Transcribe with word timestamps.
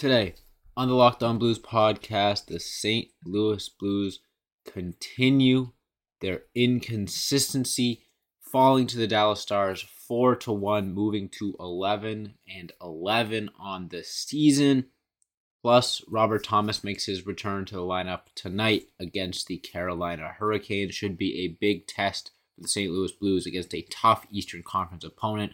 Today 0.00 0.32
on 0.78 0.88
the 0.88 0.94
Locked 0.94 1.22
On 1.22 1.36
Blues 1.36 1.58
podcast, 1.58 2.46
the 2.46 2.58
St. 2.58 3.08
Louis 3.22 3.68
Blues 3.68 4.20
continue 4.64 5.72
their 6.22 6.44
inconsistency, 6.54 8.04
falling 8.40 8.86
to 8.86 8.96
the 8.96 9.06
Dallas 9.06 9.40
Stars 9.40 9.84
4 10.08 10.36
to 10.36 10.52
1, 10.52 10.94
moving 10.94 11.28
to 11.38 11.54
11 11.60 12.32
and 12.48 12.72
11 12.80 13.50
on 13.60 13.88
the 13.88 14.02
season. 14.02 14.86
Plus, 15.60 16.02
Robert 16.08 16.44
Thomas 16.44 16.82
makes 16.82 17.04
his 17.04 17.26
return 17.26 17.66
to 17.66 17.74
the 17.74 17.82
lineup 17.82 18.22
tonight 18.34 18.84
against 18.98 19.48
the 19.48 19.58
Carolina 19.58 20.28
Hurricanes. 20.38 20.94
Should 20.94 21.18
be 21.18 21.40
a 21.40 21.58
big 21.60 21.86
test 21.86 22.30
for 22.54 22.62
the 22.62 22.68
St. 22.68 22.90
Louis 22.90 23.12
Blues 23.12 23.44
against 23.44 23.74
a 23.74 23.86
tough 23.90 24.26
Eastern 24.30 24.62
Conference 24.62 25.04
opponent. 25.04 25.52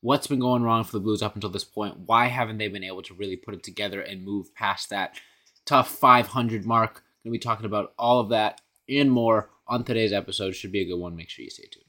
What's 0.00 0.28
been 0.28 0.38
going 0.38 0.62
wrong 0.62 0.84
for 0.84 0.92
the 0.92 1.00
Blues 1.00 1.22
up 1.22 1.34
until 1.34 1.50
this 1.50 1.64
point? 1.64 1.98
Why 2.06 2.26
haven't 2.26 2.58
they 2.58 2.68
been 2.68 2.84
able 2.84 3.02
to 3.02 3.14
really 3.14 3.34
put 3.34 3.54
it 3.54 3.64
together 3.64 4.00
and 4.00 4.24
move 4.24 4.54
past 4.54 4.90
that 4.90 5.18
tough 5.66 5.90
500 5.90 6.64
mark? 6.64 7.02
Going 7.24 7.32
to 7.32 7.38
be 7.38 7.38
talking 7.40 7.66
about 7.66 7.94
all 7.98 8.20
of 8.20 8.28
that 8.28 8.60
and 8.88 9.10
more 9.10 9.50
on 9.66 9.82
today's 9.82 10.12
episode. 10.12 10.54
Should 10.54 10.70
be 10.70 10.82
a 10.82 10.86
good 10.86 11.00
one. 11.00 11.16
Make 11.16 11.30
sure 11.30 11.44
you 11.44 11.50
stay 11.50 11.68
tuned. 11.68 11.84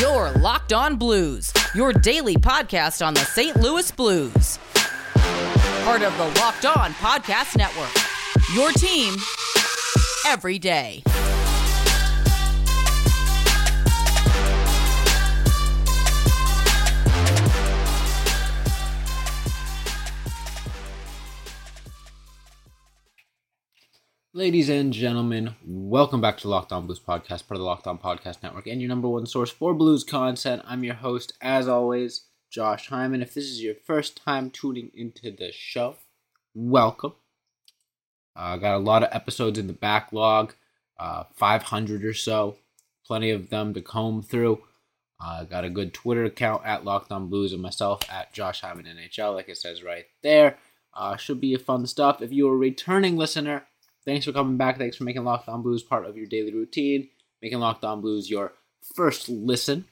Your 0.00 0.30
Locked 0.32 0.72
On 0.72 0.96
Blues, 0.96 1.52
your 1.74 1.92
daily 1.92 2.36
podcast 2.36 3.06
on 3.06 3.12
the 3.12 3.20
St. 3.20 3.60
Louis 3.60 3.90
Blues. 3.90 4.58
Part 5.84 6.00
of 6.00 6.16
the 6.16 6.40
Locked 6.40 6.64
On 6.64 6.92
Podcast 6.94 7.54
Network. 7.58 7.92
Your 8.54 8.72
team 8.72 9.14
every 10.26 10.58
day. 10.58 11.02
Ladies 24.36 24.68
and 24.68 24.92
gentlemen, 24.92 25.54
welcome 25.64 26.20
back 26.20 26.38
to 26.38 26.48
Locked 26.48 26.72
On 26.72 26.86
Blues 26.86 26.98
Podcast, 26.98 27.46
part 27.46 27.52
of 27.52 27.58
the 27.58 27.64
Locked 27.64 27.86
On 27.86 27.96
Podcast 27.96 28.42
Network, 28.42 28.66
and 28.66 28.80
your 28.80 28.88
number 28.88 29.08
one 29.08 29.26
source 29.26 29.52
for 29.52 29.72
blues 29.74 30.02
content. 30.02 30.60
I'm 30.66 30.82
your 30.82 30.96
host, 30.96 31.34
as 31.40 31.68
always, 31.68 32.22
Josh 32.50 32.88
Hyman. 32.88 33.22
If 33.22 33.32
this 33.32 33.44
is 33.44 33.62
your 33.62 33.76
first 33.76 34.16
time 34.16 34.50
tuning 34.50 34.90
into 34.92 35.30
the 35.30 35.52
show, 35.52 35.98
welcome. 36.52 37.12
I 38.34 38.54
uh, 38.54 38.56
got 38.56 38.74
a 38.74 38.78
lot 38.78 39.04
of 39.04 39.10
episodes 39.12 39.56
in 39.56 39.68
the 39.68 39.72
backlog, 39.72 40.54
uh, 40.98 41.22
500 41.36 42.04
or 42.04 42.12
so, 42.12 42.56
plenty 43.06 43.30
of 43.30 43.50
them 43.50 43.72
to 43.74 43.80
comb 43.80 44.20
through. 44.20 44.64
I 45.20 45.42
uh, 45.42 45.44
got 45.44 45.64
a 45.64 45.70
good 45.70 45.94
Twitter 45.94 46.24
account 46.24 46.66
at 46.66 46.84
Locked 46.84 47.12
On 47.12 47.28
Blues 47.28 47.52
and 47.52 47.62
myself 47.62 48.00
at 48.10 48.32
Josh 48.32 48.62
Hyman 48.62 48.86
NHL, 48.86 49.32
like 49.32 49.48
it 49.48 49.58
says 49.58 49.84
right 49.84 50.06
there. 50.24 50.58
Uh, 50.92 51.16
should 51.16 51.40
be 51.40 51.54
a 51.54 51.58
fun 51.60 51.86
stuff. 51.86 52.20
If 52.20 52.32
you're 52.32 52.54
a 52.54 52.56
returning 52.56 53.16
listener, 53.16 53.68
Thanks 54.06 54.26
for 54.26 54.32
coming 54.32 54.56
back. 54.56 54.78
Thanks 54.78 54.96
for 54.96 55.04
making 55.04 55.24
Locked 55.24 55.48
On 55.48 55.62
Blues 55.62 55.82
part 55.82 56.04
of 56.04 56.16
your 56.16 56.26
daily 56.26 56.52
routine, 56.52 57.08
making 57.40 57.58
Locked 57.58 57.84
On 57.84 58.00
Blues 58.00 58.28
your 58.28 58.52
first 58.94 59.28
listen. 59.28 59.86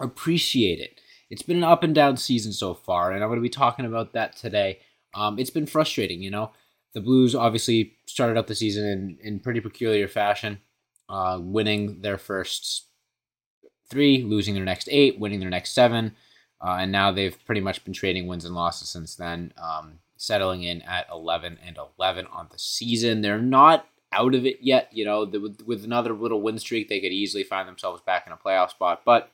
Appreciate 0.00 0.80
it. 0.80 1.00
It's 1.30 1.42
been 1.42 1.58
an 1.58 1.64
up 1.64 1.82
and 1.82 1.94
down 1.94 2.16
season 2.16 2.52
so 2.52 2.74
far, 2.74 3.12
and 3.12 3.22
I'm 3.22 3.28
going 3.28 3.38
to 3.38 3.42
be 3.42 3.48
talking 3.48 3.86
about 3.86 4.12
that 4.12 4.36
today. 4.36 4.80
Um, 5.14 5.38
it's 5.38 5.50
been 5.50 5.66
frustrating, 5.66 6.22
you 6.22 6.30
know. 6.30 6.52
The 6.94 7.00
Blues 7.00 7.34
obviously 7.34 7.96
started 8.06 8.38
out 8.38 8.46
the 8.46 8.54
season 8.54 8.84
in, 8.86 9.18
in 9.20 9.40
pretty 9.40 9.60
peculiar 9.60 10.08
fashion, 10.08 10.58
uh, 11.08 11.38
winning 11.40 12.02
their 12.02 12.18
first 12.18 12.86
three, 13.88 14.22
losing 14.22 14.54
their 14.54 14.64
next 14.64 14.88
eight, 14.90 15.18
winning 15.18 15.40
their 15.40 15.50
next 15.50 15.72
seven, 15.72 16.14
uh, 16.60 16.76
and 16.80 16.92
now 16.92 17.12
they've 17.12 17.36
pretty 17.46 17.60
much 17.60 17.84
been 17.84 17.94
trading 17.94 18.26
wins 18.26 18.44
and 18.44 18.54
losses 18.54 18.88
since 18.88 19.14
then. 19.14 19.52
Um, 19.56 19.98
settling 20.24 20.62
in 20.62 20.82
at 20.82 21.06
11 21.10 21.58
and 21.64 21.78
11 21.98 22.26
on 22.32 22.48
the 22.50 22.58
season. 22.58 23.20
They're 23.20 23.38
not 23.38 23.86
out 24.12 24.34
of 24.34 24.46
it 24.46 24.58
yet. 24.60 24.88
You 24.92 25.04
know, 25.04 25.24
with, 25.24 25.62
with 25.66 25.84
another 25.84 26.12
little 26.12 26.42
win 26.42 26.58
streak, 26.58 26.88
they 26.88 27.00
could 27.00 27.12
easily 27.12 27.42
find 27.42 27.68
themselves 27.68 28.02
back 28.02 28.26
in 28.26 28.32
a 28.32 28.36
playoff 28.36 28.70
spot. 28.70 29.02
But 29.04 29.30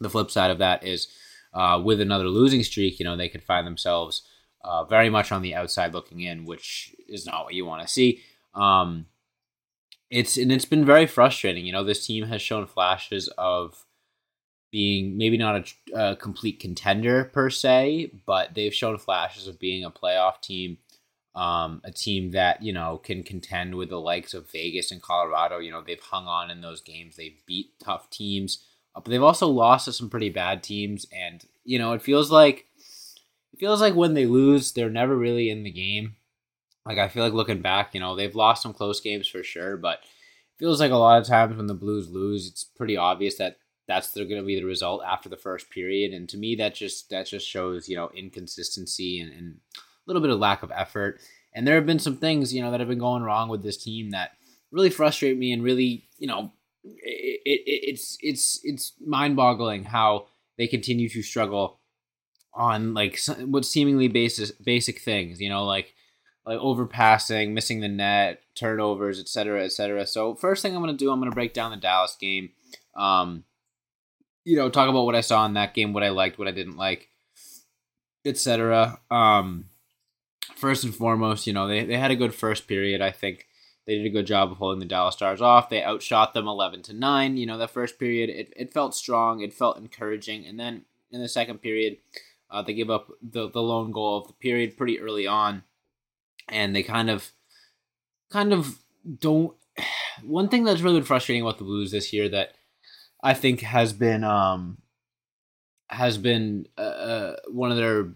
the 0.00 0.10
flip 0.10 0.30
side 0.30 0.50
of 0.50 0.58
that 0.58 0.84
is 0.84 1.08
uh, 1.52 1.80
with 1.82 2.00
another 2.00 2.28
losing 2.28 2.62
streak, 2.62 2.98
you 2.98 3.04
know, 3.04 3.16
they 3.16 3.28
could 3.28 3.42
find 3.42 3.66
themselves 3.66 4.22
uh, 4.62 4.84
very 4.84 5.10
much 5.10 5.32
on 5.32 5.42
the 5.42 5.54
outside 5.54 5.94
looking 5.94 6.20
in, 6.20 6.44
which 6.44 6.94
is 7.08 7.26
not 7.26 7.44
what 7.44 7.54
you 7.54 7.64
want 7.64 7.82
to 7.82 7.88
see. 7.88 8.20
Um, 8.54 9.06
it's 10.10 10.36
and 10.36 10.50
it's 10.50 10.64
been 10.64 10.84
very 10.84 11.06
frustrating. 11.06 11.64
You 11.64 11.72
know, 11.72 11.84
this 11.84 12.06
team 12.06 12.26
has 12.26 12.42
shown 12.42 12.66
flashes 12.66 13.28
of 13.38 13.84
being 14.70 15.16
maybe 15.16 15.36
not 15.36 15.72
a, 15.92 16.10
a, 16.10 16.16
complete 16.16 16.60
contender 16.60 17.24
per 17.24 17.50
se, 17.50 18.12
but 18.26 18.54
they've 18.54 18.74
shown 18.74 18.98
flashes 18.98 19.46
of 19.46 19.58
being 19.58 19.84
a 19.84 19.90
playoff 19.90 20.40
team, 20.40 20.78
um, 21.34 21.80
a 21.84 21.90
team 21.90 22.30
that 22.32 22.62
you 22.62 22.72
know 22.72 22.98
can 22.98 23.22
contend 23.22 23.74
with 23.74 23.88
the 23.88 24.00
likes 24.00 24.34
of 24.34 24.50
Vegas 24.50 24.90
and 24.90 25.02
Colorado. 25.02 25.58
You 25.58 25.72
know 25.72 25.82
they've 25.82 26.00
hung 26.00 26.26
on 26.26 26.50
in 26.50 26.60
those 26.60 26.80
games. 26.80 27.16
They've 27.16 27.40
beat 27.46 27.72
tough 27.82 28.10
teams, 28.10 28.64
uh, 28.94 29.00
but 29.00 29.10
they've 29.10 29.22
also 29.22 29.48
lost 29.48 29.86
to 29.86 29.92
some 29.92 30.10
pretty 30.10 30.30
bad 30.30 30.62
teams. 30.62 31.06
And 31.12 31.44
you 31.64 31.78
know 31.78 31.92
it 31.92 32.02
feels 32.02 32.30
like 32.30 32.66
it 33.52 33.58
feels 33.58 33.80
like 33.80 33.94
when 33.94 34.14
they 34.14 34.26
lose, 34.26 34.72
they're 34.72 34.90
never 34.90 35.16
really 35.16 35.50
in 35.50 35.64
the 35.64 35.72
game. 35.72 36.16
Like 36.86 36.98
I 36.98 37.08
feel 37.08 37.24
like 37.24 37.32
looking 37.32 37.60
back, 37.60 37.94
you 37.94 38.00
know 38.00 38.14
they've 38.14 38.34
lost 38.34 38.62
some 38.62 38.72
close 38.72 39.00
games 39.00 39.26
for 39.26 39.42
sure, 39.42 39.76
but 39.76 39.98
it 39.98 40.58
feels 40.58 40.78
like 40.78 40.92
a 40.92 40.96
lot 40.96 41.20
of 41.20 41.26
times 41.26 41.56
when 41.56 41.66
the 41.66 41.74
Blues 41.74 42.08
lose, 42.08 42.46
it's 42.46 42.62
pretty 42.64 42.96
obvious 42.96 43.36
that 43.38 43.56
that's 43.90 44.14
going 44.14 44.28
to 44.28 44.42
be 44.42 44.58
the 44.58 44.64
result 44.64 45.02
after 45.04 45.28
the 45.28 45.36
first 45.36 45.70
period. 45.70 46.12
And 46.12 46.28
to 46.28 46.38
me, 46.38 46.54
that 46.56 46.74
just 46.74 47.10
that 47.10 47.26
just 47.26 47.46
shows 47.46 47.88
you 47.88 47.96
know 47.96 48.10
inconsistency 48.14 49.20
and, 49.20 49.32
and 49.32 49.56
a 49.76 49.80
little 50.06 50.22
bit 50.22 50.30
of 50.30 50.38
lack 50.38 50.62
of 50.62 50.72
effort. 50.74 51.20
And 51.52 51.66
there 51.66 51.74
have 51.74 51.86
been 51.86 51.98
some 51.98 52.16
things 52.16 52.54
you 52.54 52.62
know 52.62 52.70
that 52.70 52.80
have 52.80 52.88
been 52.88 52.98
going 52.98 53.22
wrong 53.22 53.48
with 53.48 53.62
this 53.62 53.76
team 53.76 54.10
that 54.10 54.32
really 54.70 54.90
frustrate 54.90 55.36
me 55.36 55.52
and 55.52 55.64
really 55.64 56.04
you 56.18 56.28
know 56.28 56.52
it, 56.84 57.40
it, 57.44 57.62
it's 57.66 58.16
it's 58.20 58.60
it's 58.62 58.92
mind 59.04 59.36
boggling 59.36 59.84
how 59.84 60.26
they 60.56 60.68
continue 60.68 61.08
to 61.08 61.22
struggle 61.22 61.80
on 62.54 62.94
like 62.94 63.18
what 63.44 63.64
seemingly 63.64 64.08
basis 64.08 64.52
basic 64.52 65.00
things. 65.00 65.40
You 65.40 65.48
know 65.48 65.64
like 65.64 65.94
like 66.46 66.58
overpassing, 66.58 67.52
missing 67.52 67.80
the 67.80 67.88
net, 67.88 68.40
turnovers, 68.54 69.20
etc., 69.20 69.64
etc. 69.64 70.06
So 70.06 70.34
first 70.34 70.62
thing 70.62 70.74
I'm 70.74 70.82
going 70.82 70.96
to 70.96 71.04
do, 71.04 71.10
I'm 71.10 71.20
going 71.20 71.30
to 71.30 71.34
break 71.34 71.54
down 71.54 71.70
the 71.70 71.76
Dallas 71.76 72.16
game. 72.18 72.50
Um, 72.94 73.44
you 74.44 74.56
know, 74.56 74.70
talk 74.70 74.88
about 74.88 75.04
what 75.04 75.14
I 75.14 75.20
saw 75.20 75.44
in 75.46 75.54
that 75.54 75.74
game, 75.74 75.92
what 75.92 76.02
I 76.02 76.10
liked, 76.10 76.38
what 76.38 76.48
I 76.48 76.52
didn't 76.52 76.76
like, 76.76 77.08
etc. 78.24 79.00
Um, 79.10 79.66
first 80.56 80.84
and 80.84 80.94
foremost, 80.94 81.46
you 81.46 81.52
know, 81.52 81.66
they, 81.66 81.84
they 81.84 81.96
had 81.96 82.10
a 82.10 82.16
good 82.16 82.34
first 82.34 82.66
period. 82.66 83.00
I 83.00 83.10
think 83.10 83.46
they 83.86 83.96
did 83.96 84.06
a 84.06 84.10
good 84.10 84.26
job 84.26 84.50
of 84.50 84.58
holding 84.58 84.78
the 84.78 84.86
Dallas 84.86 85.14
Stars 85.14 85.42
off. 85.42 85.68
They 85.68 85.82
outshot 85.82 86.34
them 86.34 86.46
11 86.46 86.82
to 86.82 86.92
9. 86.92 87.36
You 87.36 87.46
know, 87.46 87.58
that 87.58 87.70
first 87.70 87.98
period, 87.98 88.30
it, 88.30 88.52
it 88.56 88.72
felt 88.72 88.94
strong, 88.94 89.40
it 89.40 89.52
felt 89.52 89.78
encouraging. 89.78 90.46
And 90.46 90.58
then 90.58 90.82
in 91.10 91.20
the 91.20 91.28
second 91.28 91.58
period, 91.58 91.98
uh, 92.50 92.62
they 92.62 92.74
give 92.74 92.90
up 92.90 93.10
the, 93.22 93.50
the 93.50 93.62
lone 93.62 93.90
goal 93.90 94.18
of 94.18 94.26
the 94.26 94.32
period 94.34 94.76
pretty 94.76 95.00
early 95.00 95.26
on. 95.26 95.64
And 96.48 96.74
they 96.74 96.82
kind 96.82 97.10
of, 97.10 97.32
kind 98.30 98.52
of 98.52 98.78
don't. 99.18 99.56
One 100.22 100.48
thing 100.48 100.64
that's 100.64 100.82
really 100.82 100.98
been 100.98 101.06
frustrating 101.06 101.42
about 101.42 101.58
the 101.58 101.64
Blues 101.64 101.90
this 101.90 102.12
year 102.12 102.28
that 102.28 102.52
I 103.22 103.34
think 103.34 103.60
has 103.60 103.92
been 103.92 104.24
um 104.24 104.78
has 105.88 106.18
been 106.18 106.66
uh, 106.78 106.82
uh, 106.82 107.36
one 107.48 107.70
of 107.70 107.76
their 107.76 108.12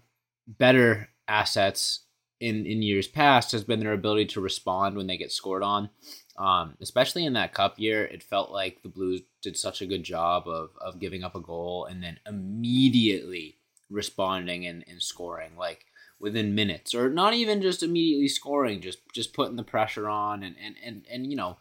better 0.47 1.09
assets 1.26 2.00
in 2.41 2.66
in 2.66 2.82
years 2.82 3.09
past 3.09 3.53
has 3.53 3.65
been 3.65 3.81
their 3.81 3.92
ability 3.92 4.26
to 4.26 4.41
respond 4.41 4.97
when 4.97 5.06
they 5.06 5.16
get 5.16 5.32
scored 5.32 5.62
on. 5.62 5.91
Um, 6.37 6.75
especially 6.81 7.25
in 7.25 7.34
that 7.34 7.54
cup 7.54 7.78
year, 7.78 8.04
it 8.04 8.22
felt 8.22 8.50
like 8.50 8.82
the 8.82 8.88
Blues 8.88 9.22
did 9.41 9.56
such 9.56 9.81
a 9.81 9.87
good 9.87 10.03
job 10.03 10.48
of 10.48 10.70
of 10.81 11.00
giving 11.00 11.25
up 11.25 11.34
a 11.34 11.41
goal 11.41 11.86
and 11.86 12.03
then 12.03 12.19
immediately 12.26 13.59
responding 13.91 14.66
and, 14.66 14.84
and 14.88 15.03
scoring 15.03 15.57
like 15.57 15.86
within 16.18 16.54
minutes 16.54 16.95
or 16.95 17.10
not 17.10 17.34
even 17.34 17.60
just 17.60 17.83
immediately 17.83 18.28
scoring 18.28 18.80
just 18.80 18.98
just 19.12 19.34
putting 19.34 19.57
the 19.57 19.62
pressure 19.62 20.09
on 20.09 20.42
and 20.42 20.57
and 20.62 20.74
and, 20.83 21.04
and 21.10 21.30
you 21.30 21.36
know 21.36 21.59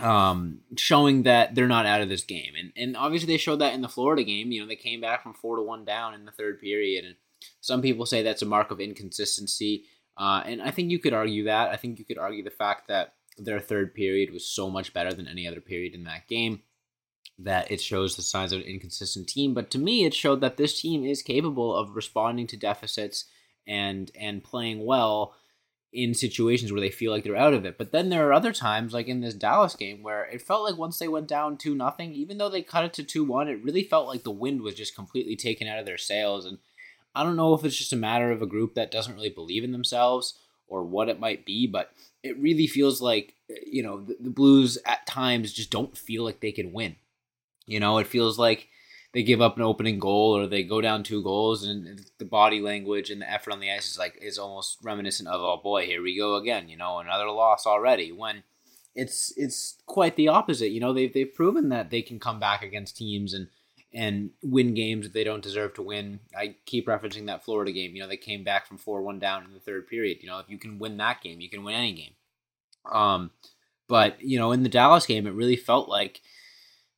um, 0.00 0.60
showing 0.76 1.24
that 1.24 1.54
they're 1.54 1.66
not 1.66 1.86
out 1.86 2.00
of 2.00 2.08
this 2.08 2.24
game. 2.24 2.52
And 2.58 2.72
and 2.76 2.96
obviously 2.96 3.26
they 3.26 3.38
showed 3.38 3.60
that 3.60 3.74
in 3.74 3.82
the 3.82 3.88
Florida 3.88 4.24
game. 4.24 4.52
You 4.52 4.62
know, 4.62 4.68
they 4.68 4.76
came 4.76 5.00
back 5.00 5.22
from 5.22 5.34
four 5.34 5.56
to 5.56 5.62
one 5.62 5.84
down 5.84 6.14
in 6.14 6.24
the 6.24 6.32
third 6.32 6.60
period, 6.60 7.04
and 7.04 7.16
some 7.60 7.82
people 7.82 8.06
say 8.06 8.22
that's 8.22 8.42
a 8.42 8.46
mark 8.46 8.70
of 8.70 8.80
inconsistency. 8.80 9.84
Uh, 10.16 10.42
and 10.44 10.60
I 10.60 10.70
think 10.70 10.90
you 10.90 10.98
could 10.98 11.12
argue 11.12 11.44
that. 11.44 11.70
I 11.70 11.76
think 11.76 11.98
you 11.98 12.04
could 12.04 12.18
argue 12.18 12.42
the 12.42 12.50
fact 12.50 12.88
that 12.88 13.14
their 13.36 13.60
third 13.60 13.94
period 13.94 14.32
was 14.32 14.44
so 14.44 14.68
much 14.68 14.92
better 14.92 15.14
than 15.14 15.28
any 15.28 15.46
other 15.46 15.60
period 15.60 15.94
in 15.94 16.04
that 16.04 16.26
game 16.26 16.62
that 17.38 17.70
it 17.70 17.80
shows 17.80 18.16
the 18.16 18.22
signs 18.22 18.52
of 18.52 18.60
an 18.60 18.66
inconsistent 18.66 19.28
team. 19.28 19.54
But 19.54 19.70
to 19.70 19.78
me, 19.78 20.04
it 20.04 20.12
showed 20.12 20.40
that 20.40 20.56
this 20.56 20.80
team 20.80 21.04
is 21.04 21.22
capable 21.22 21.74
of 21.74 21.94
responding 21.94 22.46
to 22.48 22.56
deficits 22.56 23.26
and 23.66 24.10
and 24.18 24.42
playing 24.42 24.84
well 24.84 25.34
in 25.92 26.12
situations 26.12 26.70
where 26.70 26.80
they 26.80 26.90
feel 26.90 27.10
like 27.10 27.24
they're 27.24 27.36
out 27.36 27.54
of 27.54 27.64
it. 27.64 27.78
But 27.78 27.92
then 27.92 28.08
there 28.10 28.28
are 28.28 28.32
other 28.32 28.52
times, 28.52 28.92
like 28.92 29.08
in 29.08 29.20
this 29.20 29.34
Dallas 29.34 29.74
game, 29.74 30.02
where 30.02 30.24
it 30.24 30.42
felt 30.42 30.64
like 30.64 30.76
once 30.76 30.98
they 30.98 31.08
went 31.08 31.28
down 31.28 31.56
two 31.56 31.74
nothing, 31.74 32.12
even 32.12 32.38
though 32.38 32.50
they 32.50 32.62
cut 32.62 32.84
it 32.84 32.92
to 32.94 33.02
two 33.02 33.24
one, 33.24 33.48
it 33.48 33.62
really 33.64 33.82
felt 33.82 34.06
like 34.06 34.22
the 34.22 34.30
wind 34.30 34.62
was 34.62 34.74
just 34.74 34.94
completely 34.94 35.36
taken 35.36 35.66
out 35.66 35.78
of 35.78 35.86
their 35.86 35.98
sails. 35.98 36.44
And 36.44 36.58
I 37.14 37.22
don't 37.22 37.36
know 37.36 37.54
if 37.54 37.64
it's 37.64 37.76
just 37.76 37.92
a 37.92 37.96
matter 37.96 38.30
of 38.30 38.42
a 38.42 38.46
group 38.46 38.74
that 38.74 38.90
doesn't 38.90 39.14
really 39.14 39.30
believe 39.30 39.64
in 39.64 39.72
themselves 39.72 40.38
or 40.66 40.82
what 40.82 41.08
it 41.08 41.18
might 41.18 41.46
be, 41.46 41.66
but 41.66 41.92
it 42.22 42.38
really 42.38 42.66
feels 42.66 43.00
like 43.00 43.34
you 43.66 43.82
know 43.82 44.02
the, 44.02 44.16
the 44.20 44.30
Blues 44.30 44.78
at 44.84 45.06
times 45.06 45.52
just 45.52 45.70
don't 45.70 45.96
feel 45.96 46.22
like 46.22 46.40
they 46.40 46.52
can 46.52 46.72
win. 46.72 46.96
You 47.66 47.80
know, 47.80 47.98
it 47.98 48.06
feels 48.06 48.38
like 48.38 48.68
they 49.12 49.22
give 49.22 49.40
up 49.40 49.56
an 49.56 49.62
opening 49.62 49.98
goal 49.98 50.36
or 50.36 50.46
they 50.46 50.62
go 50.62 50.80
down 50.80 51.02
two 51.02 51.22
goals 51.22 51.64
and 51.64 52.00
the 52.18 52.24
body 52.24 52.60
language 52.60 53.10
and 53.10 53.22
the 53.22 53.30
effort 53.30 53.52
on 53.52 53.60
the 53.60 53.70
ice 53.70 53.90
is 53.90 53.98
like 53.98 54.18
is 54.20 54.38
almost 54.38 54.78
reminiscent 54.82 55.28
of 55.28 55.40
oh 55.40 55.60
boy 55.62 55.86
here 55.86 56.02
we 56.02 56.16
go 56.16 56.36
again 56.36 56.68
you 56.68 56.76
know 56.76 56.98
another 56.98 57.30
loss 57.30 57.66
already 57.66 58.12
when 58.12 58.42
it's 58.94 59.32
it's 59.36 59.80
quite 59.86 60.16
the 60.16 60.28
opposite 60.28 60.70
you 60.70 60.80
know 60.80 60.92
they've, 60.92 61.12
they've 61.12 61.34
proven 61.34 61.68
that 61.68 61.90
they 61.90 62.02
can 62.02 62.18
come 62.18 62.38
back 62.40 62.62
against 62.62 62.96
teams 62.96 63.34
and 63.34 63.48
and 63.94 64.30
win 64.42 64.74
games 64.74 65.06
that 65.06 65.14
they 65.14 65.24
don't 65.24 65.42
deserve 65.42 65.72
to 65.72 65.80
win. 65.80 66.20
I 66.36 66.56
keep 66.66 66.86
referencing 66.86 67.26
that 67.26 67.44
florida 67.44 67.72
game 67.72 67.94
you 67.94 68.02
know 68.02 68.08
they 68.08 68.16
came 68.16 68.44
back 68.44 68.66
from 68.66 68.78
4-1 68.78 69.20
down 69.20 69.44
in 69.44 69.52
the 69.52 69.60
third 69.60 69.88
period 69.88 70.18
you 70.20 70.28
know 70.28 70.38
if 70.38 70.48
you 70.48 70.58
can 70.58 70.78
win 70.78 70.98
that 70.98 71.22
game 71.22 71.40
you 71.40 71.48
can 71.48 71.64
win 71.64 71.74
any 71.74 71.92
game. 71.92 72.12
Um 72.90 73.30
but 73.86 74.22
you 74.22 74.38
know 74.38 74.52
in 74.52 74.62
the 74.62 74.68
dallas 74.68 75.06
game 75.06 75.26
it 75.26 75.32
really 75.32 75.56
felt 75.56 75.88
like 75.88 76.20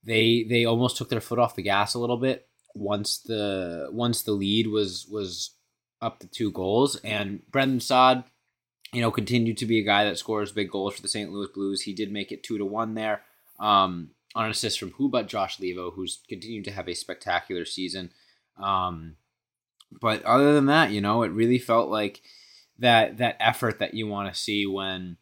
they 0.04 0.44
they 0.48 0.64
almost 0.64 0.96
took 0.96 1.08
their 1.08 1.20
foot 1.20 1.38
off 1.38 1.56
the 1.56 1.62
gas 1.62 1.94
a 1.94 1.98
little 1.98 2.16
bit 2.16 2.48
once 2.74 3.18
the 3.18 3.88
once 3.90 4.22
the 4.22 4.32
lead 4.32 4.66
was 4.66 5.06
was 5.10 5.54
up 6.00 6.18
to 6.20 6.26
two 6.26 6.50
goals 6.52 6.96
and 6.96 7.42
Brandon 7.50 7.80
Saad, 7.80 8.24
you 8.92 9.00
know, 9.02 9.10
continued 9.10 9.58
to 9.58 9.66
be 9.66 9.78
a 9.78 9.84
guy 9.84 10.04
that 10.04 10.18
scores 10.18 10.52
big 10.52 10.70
goals 10.70 10.94
for 10.94 11.02
the 11.02 11.08
St. 11.08 11.30
Louis 11.30 11.48
Blues. 11.52 11.82
He 11.82 11.92
did 11.92 12.10
make 12.10 12.32
it 12.32 12.42
two 12.42 12.56
to 12.56 12.64
one 12.64 12.94
there 12.94 13.22
um, 13.58 14.10
on 14.34 14.46
an 14.46 14.50
assist 14.50 14.78
from 14.78 14.92
who 14.92 15.10
but 15.10 15.28
Josh 15.28 15.58
Leivo 15.58 15.92
who's 15.92 16.20
continued 16.28 16.64
to 16.64 16.70
have 16.70 16.88
a 16.88 16.94
spectacular 16.94 17.64
season. 17.64 18.10
Um, 18.56 19.16
but 20.00 20.22
other 20.24 20.54
than 20.54 20.66
that, 20.66 20.90
you 20.90 21.00
know, 21.00 21.22
it 21.22 21.32
really 21.32 21.58
felt 21.58 21.90
like 21.90 22.20
that 22.78 23.18
that 23.18 23.36
effort 23.40 23.78
that 23.78 23.94
you 23.94 24.06
want 24.06 24.32
to 24.32 24.40
see 24.40 24.66
when 24.66 25.18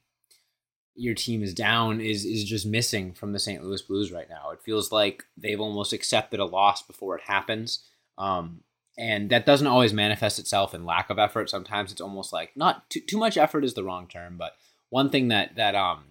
your 0.98 1.14
team 1.14 1.42
is 1.42 1.54
down 1.54 2.00
is 2.00 2.24
is 2.24 2.44
just 2.44 2.66
missing 2.66 3.12
from 3.12 3.32
the 3.32 3.38
St. 3.38 3.62
Louis 3.62 3.82
Blues 3.82 4.12
right 4.12 4.28
now. 4.28 4.50
It 4.50 4.60
feels 4.62 4.90
like 4.90 5.24
they've 5.36 5.60
almost 5.60 5.92
accepted 5.92 6.40
a 6.40 6.44
loss 6.44 6.82
before 6.82 7.16
it 7.16 7.22
happens. 7.22 7.84
Um, 8.18 8.62
and 8.98 9.30
that 9.30 9.46
doesn't 9.46 9.68
always 9.68 9.92
manifest 9.92 10.40
itself 10.40 10.74
in 10.74 10.84
lack 10.84 11.08
of 11.08 11.18
effort. 11.18 11.48
Sometimes 11.48 11.92
it's 11.92 12.00
almost 12.00 12.32
like 12.32 12.50
not 12.56 12.90
too, 12.90 13.00
too 13.00 13.16
much 13.16 13.36
effort 13.36 13.64
is 13.64 13.74
the 13.74 13.84
wrong 13.84 14.08
term, 14.08 14.36
but 14.36 14.54
one 14.90 15.08
thing 15.08 15.28
that 15.28 15.54
that 15.56 15.74
um 15.74 16.04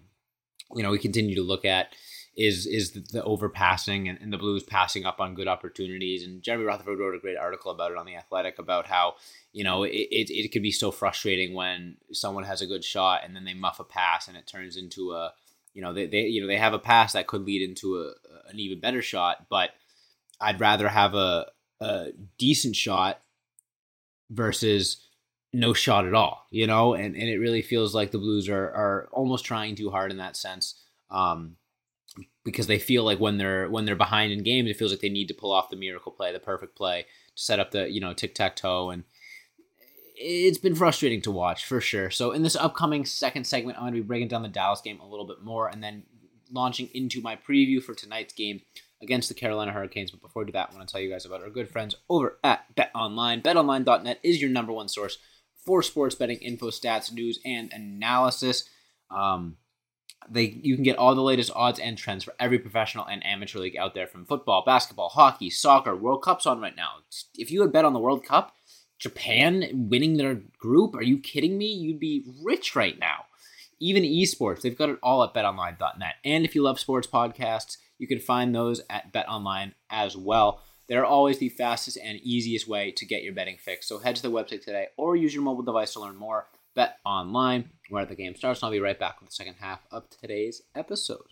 you 0.74 0.82
know 0.82 0.90
we 0.90 0.98
continue 0.98 1.34
to 1.34 1.42
look 1.42 1.64
at 1.64 1.92
is 2.38 2.66
is 2.66 2.92
the, 2.92 3.20
overpassing 3.22 4.08
and, 4.08 4.16
and, 4.20 4.32
the 4.32 4.38
Blues 4.38 4.62
passing 4.62 5.04
up 5.04 5.20
on 5.20 5.34
good 5.34 5.48
opportunities. 5.48 6.24
And 6.24 6.40
Jeremy 6.40 6.64
Rutherford 6.64 6.98
wrote 6.98 7.16
a 7.16 7.18
great 7.18 7.36
article 7.36 7.72
about 7.72 7.90
it 7.90 7.98
on 7.98 8.06
the 8.06 8.14
Athletic 8.14 8.60
about 8.60 8.86
how 8.86 9.16
you 9.52 9.64
know 9.64 9.82
it, 9.82 9.90
it, 9.90 10.30
it 10.30 10.52
could 10.52 10.62
be 10.62 10.70
so 10.70 10.92
frustrating 10.92 11.52
when 11.52 11.96
someone 12.12 12.44
has 12.44 12.62
a 12.62 12.66
good 12.66 12.84
shot 12.84 13.22
and 13.24 13.34
then 13.34 13.44
they 13.44 13.54
muff 13.54 13.80
a 13.80 13.84
pass 13.84 14.28
and 14.28 14.36
it 14.36 14.46
turns 14.46 14.76
into 14.76 15.10
a 15.10 15.32
you 15.74 15.82
know 15.82 15.92
they, 15.92 16.06
they 16.06 16.22
you 16.22 16.40
know 16.40 16.46
they 16.46 16.56
have 16.56 16.74
a 16.74 16.78
pass 16.78 17.12
that 17.12 17.26
could 17.26 17.42
lead 17.42 17.60
into 17.60 17.96
a, 17.96 18.12
an 18.48 18.60
even 18.60 18.78
better 18.78 19.02
shot, 19.02 19.46
but 19.50 19.70
I'd 20.40 20.60
rather 20.60 20.88
have 20.88 21.14
a 21.14 21.48
a 21.80 22.12
decent 22.38 22.76
shot 22.76 23.20
versus 24.30 25.08
no 25.52 25.72
shot 25.72 26.06
at 26.06 26.14
all, 26.14 26.46
you 26.50 26.66
know, 26.66 26.94
and, 26.94 27.16
and 27.16 27.28
it 27.28 27.38
really 27.38 27.62
feels 27.62 27.94
like 27.94 28.10
the 28.10 28.18
Blues 28.18 28.48
are, 28.48 28.70
are 28.70 29.08
almost 29.12 29.44
trying 29.44 29.74
too 29.74 29.90
hard 29.90 30.10
in 30.10 30.18
that 30.18 30.36
sense. 30.36 30.74
Um, 31.10 31.56
because 32.44 32.66
they 32.66 32.78
feel 32.78 33.04
like 33.04 33.20
when 33.20 33.38
they're 33.38 33.68
when 33.68 33.84
they're 33.84 33.96
behind 33.96 34.32
in 34.32 34.42
games, 34.42 34.70
it 34.70 34.76
feels 34.76 34.90
like 34.90 35.00
they 35.00 35.08
need 35.08 35.28
to 35.28 35.34
pull 35.34 35.52
off 35.52 35.70
the 35.70 35.76
miracle 35.76 36.12
play, 36.12 36.32
the 36.32 36.40
perfect 36.40 36.76
play 36.76 37.06
to 37.36 37.42
set 37.42 37.60
up 37.60 37.70
the 37.70 37.90
you 37.90 38.00
know 38.00 38.12
tic 38.12 38.34
tac 38.34 38.56
toe, 38.56 38.90
and 38.90 39.04
it's 40.16 40.58
been 40.58 40.74
frustrating 40.74 41.20
to 41.22 41.30
watch 41.30 41.64
for 41.64 41.80
sure. 41.80 42.10
So 42.10 42.32
in 42.32 42.42
this 42.42 42.56
upcoming 42.56 43.04
second 43.04 43.46
segment, 43.46 43.78
I'm 43.78 43.84
going 43.84 43.94
to 43.94 44.00
be 44.00 44.06
breaking 44.06 44.28
down 44.28 44.42
the 44.42 44.48
Dallas 44.48 44.80
game 44.80 45.00
a 45.00 45.06
little 45.06 45.26
bit 45.26 45.42
more, 45.42 45.68
and 45.68 45.82
then 45.82 46.04
launching 46.50 46.88
into 46.94 47.20
my 47.20 47.36
preview 47.36 47.82
for 47.82 47.94
tonight's 47.94 48.32
game 48.32 48.62
against 49.02 49.28
the 49.28 49.34
Carolina 49.34 49.72
Hurricanes. 49.72 50.10
But 50.10 50.22
before 50.22 50.42
I 50.42 50.46
do 50.46 50.52
that, 50.52 50.70
I 50.70 50.74
want 50.74 50.88
to 50.88 50.92
tell 50.92 51.00
you 51.00 51.10
guys 51.10 51.24
about 51.24 51.42
our 51.42 51.50
good 51.50 51.70
friends 51.70 51.94
over 52.08 52.38
at 52.42 52.74
Bet 52.74 52.90
Online. 52.94 53.42
BetOnline.net 53.42 54.20
is 54.22 54.40
your 54.40 54.50
number 54.50 54.72
one 54.72 54.88
source 54.88 55.18
for 55.64 55.82
sports 55.82 56.14
betting 56.14 56.38
info, 56.38 56.70
stats, 56.70 57.12
news, 57.12 57.38
and 57.44 57.72
analysis. 57.72 58.68
Um, 59.10 59.56
they 60.30 60.58
you 60.62 60.74
can 60.74 60.84
get 60.84 60.98
all 60.98 61.14
the 61.14 61.22
latest 61.22 61.50
odds 61.54 61.78
and 61.78 61.96
trends 61.96 62.24
for 62.24 62.34
every 62.38 62.58
professional 62.58 63.06
and 63.06 63.24
amateur 63.24 63.58
league 63.58 63.76
out 63.76 63.94
there 63.94 64.06
from 64.06 64.26
football, 64.26 64.62
basketball, 64.64 65.08
hockey, 65.08 65.50
soccer, 65.50 65.96
World 65.96 66.22
Cup's 66.22 66.46
on 66.46 66.60
right 66.60 66.76
now. 66.76 66.96
If 67.36 67.50
you 67.50 67.62
had 67.62 67.72
bet 67.72 67.84
on 67.84 67.92
the 67.92 67.98
World 67.98 68.24
Cup, 68.24 68.54
Japan 68.98 69.88
winning 69.90 70.16
their 70.16 70.40
group, 70.58 70.94
are 70.94 71.02
you 71.02 71.18
kidding 71.18 71.56
me? 71.56 71.66
You'd 71.66 72.00
be 72.00 72.24
rich 72.42 72.74
right 72.74 72.98
now. 72.98 73.26
Even 73.80 74.02
esports, 74.02 74.62
they've 74.62 74.76
got 74.76 74.88
it 74.88 74.98
all 75.02 75.22
at 75.22 75.32
betonline.net. 75.32 76.14
And 76.24 76.44
if 76.44 76.54
you 76.54 76.62
love 76.62 76.80
sports 76.80 77.06
podcasts, 77.06 77.76
you 77.96 78.08
can 78.08 78.18
find 78.18 78.54
those 78.54 78.80
at 78.90 79.12
betonline 79.12 79.74
as 79.88 80.16
well. 80.16 80.62
They're 80.88 81.04
always 81.04 81.38
the 81.38 81.50
fastest 81.50 81.98
and 82.02 82.18
easiest 82.18 82.66
way 82.66 82.90
to 82.92 83.06
get 83.06 83.22
your 83.22 83.34
betting 83.34 83.58
fix. 83.58 83.86
So 83.86 83.98
head 83.98 84.16
to 84.16 84.22
the 84.22 84.30
website 84.30 84.64
today 84.64 84.88
or 84.96 85.14
use 85.14 85.34
your 85.34 85.44
mobile 85.44 85.62
device 85.62 85.92
to 85.92 86.00
learn 86.00 86.16
more 86.16 86.46
Bet 86.74 86.98
Online, 87.04 87.70
where 87.88 88.06
the 88.06 88.14
game 88.14 88.34
starts. 88.34 88.60
And 88.60 88.66
I'll 88.66 88.72
be 88.72 88.80
right 88.80 88.98
back 88.98 89.20
with 89.20 89.30
the 89.30 89.34
second 89.34 89.56
half 89.60 89.80
of 89.90 90.08
today's 90.10 90.62
episode. 90.74 91.26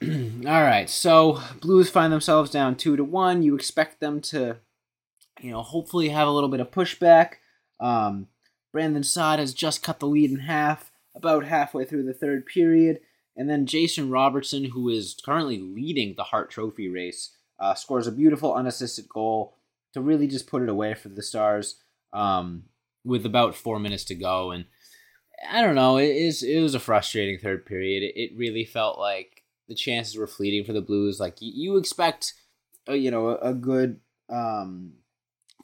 All 0.46 0.62
right, 0.62 0.88
so 0.88 1.40
Blues 1.60 1.90
find 1.90 2.12
themselves 2.12 2.50
down 2.50 2.76
two 2.76 2.96
to 2.96 3.04
one. 3.04 3.42
You 3.42 3.54
expect 3.54 4.00
them 4.00 4.20
to, 4.22 4.58
you 5.40 5.50
know, 5.50 5.62
hopefully 5.62 6.10
have 6.10 6.28
a 6.28 6.30
little 6.30 6.48
bit 6.48 6.60
of 6.60 6.70
pushback. 6.70 7.34
Um, 7.80 8.28
Brandon 8.72 9.02
Saad 9.02 9.38
has 9.38 9.54
just 9.54 9.82
cut 9.82 9.98
the 9.98 10.06
lead 10.06 10.30
in 10.30 10.40
half, 10.40 10.92
about 11.14 11.44
halfway 11.44 11.84
through 11.84 12.04
the 12.04 12.14
third 12.14 12.46
period. 12.46 13.00
And 13.38 13.48
then 13.48 13.66
Jason 13.66 14.10
Robertson, 14.10 14.64
who 14.64 14.88
is 14.88 15.16
currently 15.24 15.60
leading 15.60 16.14
the 16.16 16.24
Hart 16.24 16.50
Trophy 16.50 16.88
race, 16.88 17.30
uh, 17.60 17.74
scores 17.74 18.08
a 18.08 18.12
beautiful 18.12 18.52
unassisted 18.52 19.08
goal 19.08 19.54
to 19.94 20.00
really 20.00 20.26
just 20.26 20.48
put 20.48 20.60
it 20.60 20.68
away 20.68 20.94
for 20.94 21.08
the 21.08 21.22
Stars 21.22 21.76
um, 22.12 22.64
with 23.04 23.24
about 23.24 23.54
four 23.54 23.78
minutes 23.78 24.04
to 24.06 24.16
go. 24.16 24.50
And 24.50 24.64
I 25.48 25.62
don't 25.62 25.76
know, 25.76 25.98
it 25.98 26.16
is 26.16 26.42
it 26.42 26.60
was 26.60 26.74
a 26.74 26.80
frustrating 26.80 27.38
third 27.38 27.64
period. 27.64 28.02
It, 28.02 28.20
it 28.20 28.36
really 28.36 28.64
felt 28.64 28.98
like 28.98 29.44
the 29.68 29.74
chances 29.76 30.16
were 30.16 30.26
fleeting 30.26 30.64
for 30.64 30.72
the 30.72 30.80
Blues. 30.80 31.20
Like 31.20 31.40
you, 31.40 31.52
you 31.54 31.76
expect, 31.76 32.34
a, 32.88 32.96
you 32.96 33.12
know, 33.12 33.28
a, 33.28 33.50
a 33.50 33.54
good 33.54 34.00
um, 34.28 34.94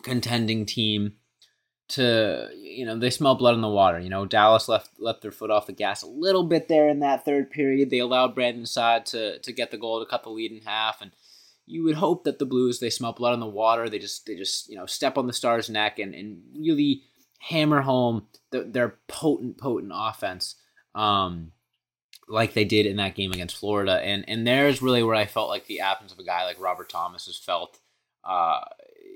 contending 0.05 0.65
team 0.65 1.15
to 1.87 2.49
you 2.57 2.87
know 2.87 2.99
they 2.99 3.11
smell 3.11 3.35
blood 3.35 3.55
in 3.55 3.61
the 3.61 3.69
water. 3.69 3.99
You 3.99 4.11
know 4.11 4.27
Dallas 4.27 4.69
left 4.69 4.91
left 4.99 5.23
their 5.23 5.33
foot 5.33 5.51
off 5.51 5.67
the 5.67 5.73
gas 5.73 6.03
a 6.03 6.07
little 6.07 6.45
bit 6.45 6.69
there 6.69 6.89
in 6.89 7.01
that 7.01 7.25
third 7.25 7.51
period. 7.51 7.91
They 7.91 7.99
allowed 7.99 8.35
Brandon 8.35 8.67
Saad 8.67 9.07
to 9.07 9.39
to 9.39 9.53
get 9.53 9.71
the 9.71 9.79
goal 9.79 10.01
to 10.01 10.09
cut 10.09 10.23
the 10.23 10.31
lead 10.31 10.53
in 10.53 10.63
half, 10.63 11.01
and 11.01 11.11
you 11.67 11.85
would 11.85 11.97
hope 11.97 12.25
that 12.25 12.39
the 12.39 12.47
Blues 12.47 12.81
they 12.81 12.91
smell 12.91 13.13
blood 13.13 13.35
in 13.35 13.41
the 13.41 13.47
water. 13.47 13.89
They 13.89 13.99
just 13.99 14.27
they 14.27 14.37
just 14.37 14.69
you 14.69 14.77
know 14.77 14.87
step 14.87 15.19
on 15.19 15.27
the 15.27 15.33
Stars' 15.33 15.71
neck 15.71 15.99
and 15.99 16.15
and 16.15 16.43
really 16.57 17.03
hammer 17.39 17.83
home 17.83 18.27
the, 18.51 18.63
their 18.63 18.97
potent 19.09 19.59
potent 19.59 19.93
offense. 19.95 20.57
Um, 20.95 21.53
like 22.29 22.55
they 22.55 22.65
did 22.65 22.87
in 22.87 22.97
that 22.97 23.15
game 23.15 23.33
against 23.33 23.57
Florida, 23.57 24.01
and 24.03 24.25
and 24.29 24.47
there's 24.47 24.81
really 24.81 25.03
where 25.03 25.15
I 25.15 25.27
felt 25.27 25.51
like 25.51 25.67
the 25.67 25.81
absence 25.81 26.13
of 26.13 26.19
a 26.19 26.25
guy 26.25 26.45
like 26.45 26.61
Robert 26.61 26.89
Thomas 26.89 27.29
is 27.29 27.39
felt. 27.39 27.79
Uh, 28.25 28.61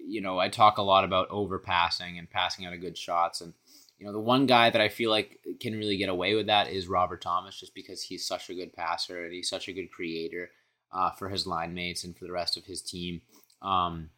you 0.09 0.21
know, 0.21 0.39
I 0.39 0.49
talk 0.49 0.79
a 0.79 0.83
lot 0.83 1.05
about 1.05 1.29
overpassing 1.31 2.19
and 2.19 2.31
passing 2.31 2.67
out 2.67 2.73
of 2.73 2.81
good 2.81 2.97
shots. 2.97 3.41
And, 3.41 3.53
you 3.99 4.07
know, 4.07 4.13
the 4.13 4.19
one 4.19 4.47
guy 4.47 4.71
that 4.71 4.81
I 4.81 4.89
feel 4.89 5.11
like 5.11 5.39
can 5.61 5.75
really 5.75 5.97
get 5.97 6.09
away 6.09 6.35
with 6.35 6.47
that 6.47 6.71
is 6.71 6.89
Robert 6.89 7.21
Thomas, 7.21 7.59
just 7.59 7.75
because 7.75 8.03
he's 8.03 8.27
such 8.27 8.49
a 8.49 8.55
good 8.55 8.73
passer 8.73 9.25
and 9.25 9.33
he's 9.33 9.49
such 9.49 9.69
a 9.69 9.73
good 9.73 9.91
creator 9.91 10.51
uh, 10.93 11.11
for 11.11 11.29
his 11.29 11.47
line 11.47 11.75
mates 11.75 12.05
and 12.05 12.17
for 12.17 12.25
the 12.25 12.33
rest 12.33 12.57
of 12.57 12.65
his 12.65 12.81
team. 12.81 13.21
Um, 13.61 14.11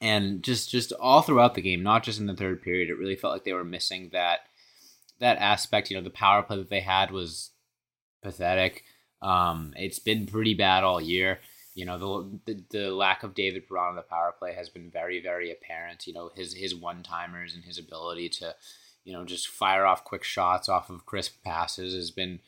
and 0.00 0.42
just 0.42 0.70
just 0.70 0.92
all 0.92 1.22
throughout 1.22 1.54
the 1.54 1.62
game, 1.62 1.82
not 1.82 2.02
just 2.02 2.20
in 2.20 2.26
the 2.26 2.34
third 2.34 2.62
period, 2.62 2.90
it 2.90 2.98
really 2.98 3.16
felt 3.16 3.32
like 3.32 3.44
they 3.44 3.52
were 3.52 3.64
missing 3.64 4.10
that 4.12 4.40
that 5.20 5.38
aspect. 5.38 5.90
You 5.90 5.96
know, 5.96 6.02
the 6.02 6.10
power 6.10 6.42
play 6.42 6.58
that 6.58 6.68
they 6.68 6.80
had 6.80 7.10
was 7.10 7.50
pathetic. 8.22 8.84
Um, 9.22 9.72
it's 9.76 10.00
been 10.00 10.26
pretty 10.26 10.54
bad 10.54 10.84
all 10.84 11.00
year 11.00 11.38
you 11.74 11.84
know 11.84 11.98
the, 11.98 12.38
the, 12.46 12.64
the 12.70 12.90
lack 12.90 13.22
of 13.22 13.34
David 13.34 13.68
Perron 13.68 13.90
on 13.90 13.96
the 13.96 14.02
power 14.02 14.34
play 14.38 14.54
has 14.54 14.68
been 14.68 14.90
very 14.90 15.20
very 15.20 15.50
apparent. 15.50 16.06
You 16.06 16.14
know 16.14 16.30
his 16.34 16.54
his 16.54 16.74
one 16.74 17.02
timers 17.02 17.54
and 17.54 17.64
his 17.64 17.78
ability 17.78 18.28
to 18.30 18.54
you 19.04 19.12
know 19.12 19.24
just 19.24 19.48
fire 19.48 19.84
off 19.84 20.04
quick 20.04 20.24
shots 20.24 20.68
off 20.68 20.90
of 20.90 21.06
crisp 21.06 21.42
passes 21.44 21.94
has 21.94 22.10
been 22.10 22.40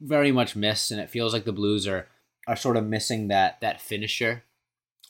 very 0.00 0.32
much 0.32 0.56
missed, 0.56 0.90
and 0.90 1.00
it 1.00 1.10
feels 1.10 1.32
like 1.32 1.44
the 1.44 1.52
Blues 1.52 1.86
are 1.86 2.08
are 2.46 2.56
sort 2.56 2.76
of 2.76 2.86
missing 2.86 3.28
that 3.28 3.60
that 3.60 3.80
finisher 3.80 4.44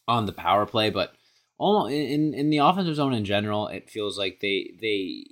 on 0.08 0.26
the 0.26 0.32
power 0.32 0.66
play, 0.66 0.90
but 0.90 1.14
almost 1.58 1.92
in 1.92 2.34
in 2.34 2.50
the 2.50 2.58
offensive 2.58 2.94
zone 2.96 3.12
in 3.12 3.24
general, 3.24 3.68
it 3.68 3.90
feels 3.90 4.18
like 4.18 4.40
they 4.40 4.72
they 4.80 5.24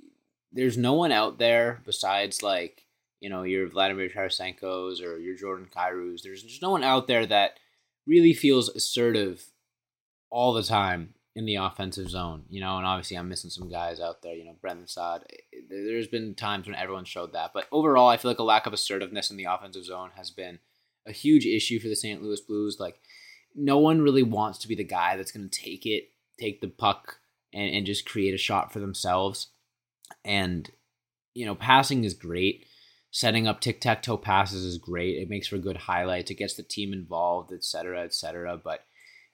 there's 0.51 0.77
no 0.77 0.93
one 0.93 1.11
out 1.11 1.37
there 1.37 1.81
besides 1.85 2.41
like 2.41 2.85
you 3.19 3.29
know 3.29 3.43
your 3.43 3.67
Vladimir 3.67 4.09
Tarasenko's 4.09 5.01
or 5.01 5.19
your 5.19 5.35
Jordan 5.35 5.67
Kyrou's. 5.75 6.23
There's 6.23 6.43
just 6.43 6.61
no 6.61 6.71
one 6.71 6.83
out 6.83 7.07
there 7.07 7.25
that 7.25 7.59
really 8.07 8.33
feels 8.33 8.69
assertive 8.69 9.45
all 10.29 10.53
the 10.53 10.63
time 10.63 11.13
in 11.35 11.45
the 11.45 11.55
offensive 11.55 12.09
zone. 12.09 12.43
You 12.49 12.61
know, 12.61 12.77
and 12.77 12.85
obviously 12.85 13.17
I'm 13.17 13.29
missing 13.29 13.49
some 13.49 13.69
guys 13.69 13.99
out 13.99 14.21
there. 14.21 14.35
You 14.35 14.45
know, 14.45 14.55
Brandon 14.61 14.87
Saad. 14.87 15.23
Eh, 15.31 15.59
there's 15.69 16.07
been 16.07 16.35
times 16.35 16.67
when 16.67 16.75
everyone 16.75 17.05
showed 17.05 17.33
that, 17.33 17.51
but 17.53 17.67
overall, 17.71 18.07
I 18.07 18.17
feel 18.17 18.31
like 18.31 18.39
a 18.39 18.43
lack 18.43 18.65
of 18.65 18.73
assertiveness 18.73 19.31
in 19.31 19.37
the 19.37 19.45
offensive 19.45 19.85
zone 19.85 20.11
has 20.15 20.31
been 20.31 20.59
a 21.05 21.11
huge 21.11 21.45
issue 21.45 21.79
for 21.79 21.87
the 21.87 21.95
St. 21.95 22.21
Louis 22.21 22.41
Blues. 22.41 22.77
Like, 22.79 22.99
no 23.55 23.77
one 23.77 24.01
really 24.01 24.23
wants 24.23 24.59
to 24.59 24.67
be 24.67 24.75
the 24.75 24.83
guy 24.83 25.15
that's 25.15 25.31
going 25.31 25.49
to 25.49 25.61
take 25.61 25.85
it, 25.85 26.09
take 26.39 26.61
the 26.61 26.67
puck, 26.67 27.19
and, 27.53 27.73
and 27.73 27.85
just 27.85 28.07
create 28.07 28.33
a 28.33 28.39
shot 28.39 28.73
for 28.73 28.79
themselves. 28.79 29.47
And, 30.23 30.69
you 31.33 31.45
know, 31.45 31.55
passing 31.55 32.03
is 32.03 32.13
great. 32.13 32.65
Setting 33.15 33.47
up 33.47 33.61
tic 33.61 33.79
tac 33.79 34.01
toe 34.01 34.17
passes 34.17 34.65
is 34.65 34.77
great. 34.77 35.15
It 35.15 35.29
makes 35.29 35.47
for 35.47 35.57
good 35.57 35.77
highlights. 35.77 36.31
It 36.31 36.35
gets 36.35 36.55
the 36.55 36.63
team 36.63 36.91
involved, 36.91 37.53
etc., 37.53 38.01
etc. 38.01 38.59
But 38.61 38.81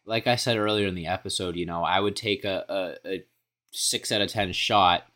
like 0.06 0.28
I 0.28 0.36
said 0.36 0.58
earlier 0.58 0.86
in 0.86 0.94
the 0.94 1.08
episode, 1.08 1.56
you 1.56 1.66
know, 1.66 1.84
I 1.84 2.00
would 2.00 2.16
take 2.16 2.46
a, 2.46 2.64
a, 2.70 3.10
a 3.10 3.26
six 3.72 4.12
out 4.12 4.22
of 4.22 4.30
10 4.30 4.54
shot 4.54 5.08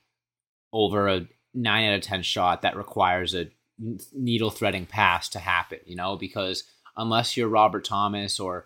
over 0.74 1.08
a 1.08 1.28
nine 1.54 1.88
out 1.88 1.98
of 1.98 2.02
10 2.02 2.24
shot 2.24 2.64
that 2.64 2.76
requires 2.76 3.36
a 3.36 3.52
needle 4.12 4.50
threading 4.50 4.88
pass 4.88 5.30
to 5.30 5.38
happen, 5.38 5.82
you 5.86 5.96
know, 5.96 6.18
because 6.18 6.64
unless 6.98 7.38
you're 7.38 7.48
Robert 7.48 7.86
Thomas 7.86 8.40
or, 8.40 8.66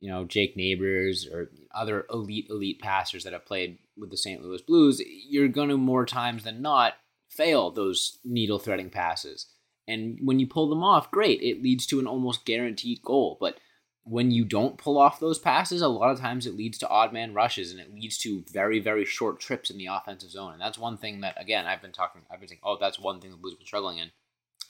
you 0.00 0.10
know, 0.10 0.24
Jake 0.24 0.56
Neighbors 0.56 1.24
or 1.24 1.52
other 1.72 2.04
elite, 2.10 2.48
elite 2.50 2.80
passers 2.80 3.22
that 3.22 3.32
have 3.32 3.46
played 3.46 3.78
with 3.96 4.10
the 4.10 4.16
St. 4.16 4.42
Louis 4.42 4.62
Blues, 4.62 5.00
you're 5.06 5.46
going 5.46 5.68
to 5.68 5.76
more 5.76 6.04
times 6.04 6.42
than 6.42 6.62
not 6.62 6.94
fail 7.28 7.70
those 7.70 8.18
needle 8.24 8.58
threading 8.58 8.90
passes. 8.90 9.46
And 9.88 10.18
when 10.22 10.40
you 10.40 10.46
pull 10.46 10.68
them 10.68 10.82
off, 10.82 11.10
great. 11.10 11.40
It 11.42 11.62
leads 11.62 11.86
to 11.86 12.00
an 12.00 12.06
almost 12.06 12.44
guaranteed 12.44 13.02
goal. 13.02 13.36
But 13.40 13.58
when 14.04 14.30
you 14.30 14.44
don't 14.44 14.78
pull 14.78 14.98
off 14.98 15.20
those 15.20 15.38
passes, 15.38 15.82
a 15.82 15.88
lot 15.88 16.10
of 16.10 16.20
times 16.20 16.46
it 16.46 16.56
leads 16.56 16.78
to 16.78 16.88
odd 16.88 17.12
man 17.12 17.34
rushes 17.34 17.70
and 17.70 17.80
it 17.80 17.92
leads 17.92 18.18
to 18.18 18.44
very, 18.52 18.78
very 18.78 19.04
short 19.04 19.40
trips 19.40 19.70
in 19.70 19.78
the 19.78 19.86
offensive 19.86 20.30
zone. 20.30 20.52
And 20.52 20.60
that's 20.60 20.78
one 20.78 20.96
thing 20.96 21.20
that, 21.20 21.40
again, 21.40 21.66
I've 21.66 21.82
been 21.82 21.92
talking, 21.92 22.22
I've 22.30 22.40
been 22.40 22.48
saying, 22.48 22.60
oh, 22.64 22.78
that's 22.80 22.98
one 22.98 23.20
thing 23.20 23.30
the 23.30 23.36
Blues 23.36 23.52
have 23.54 23.58
been 23.58 23.66
struggling 23.66 23.98
in. 23.98 24.10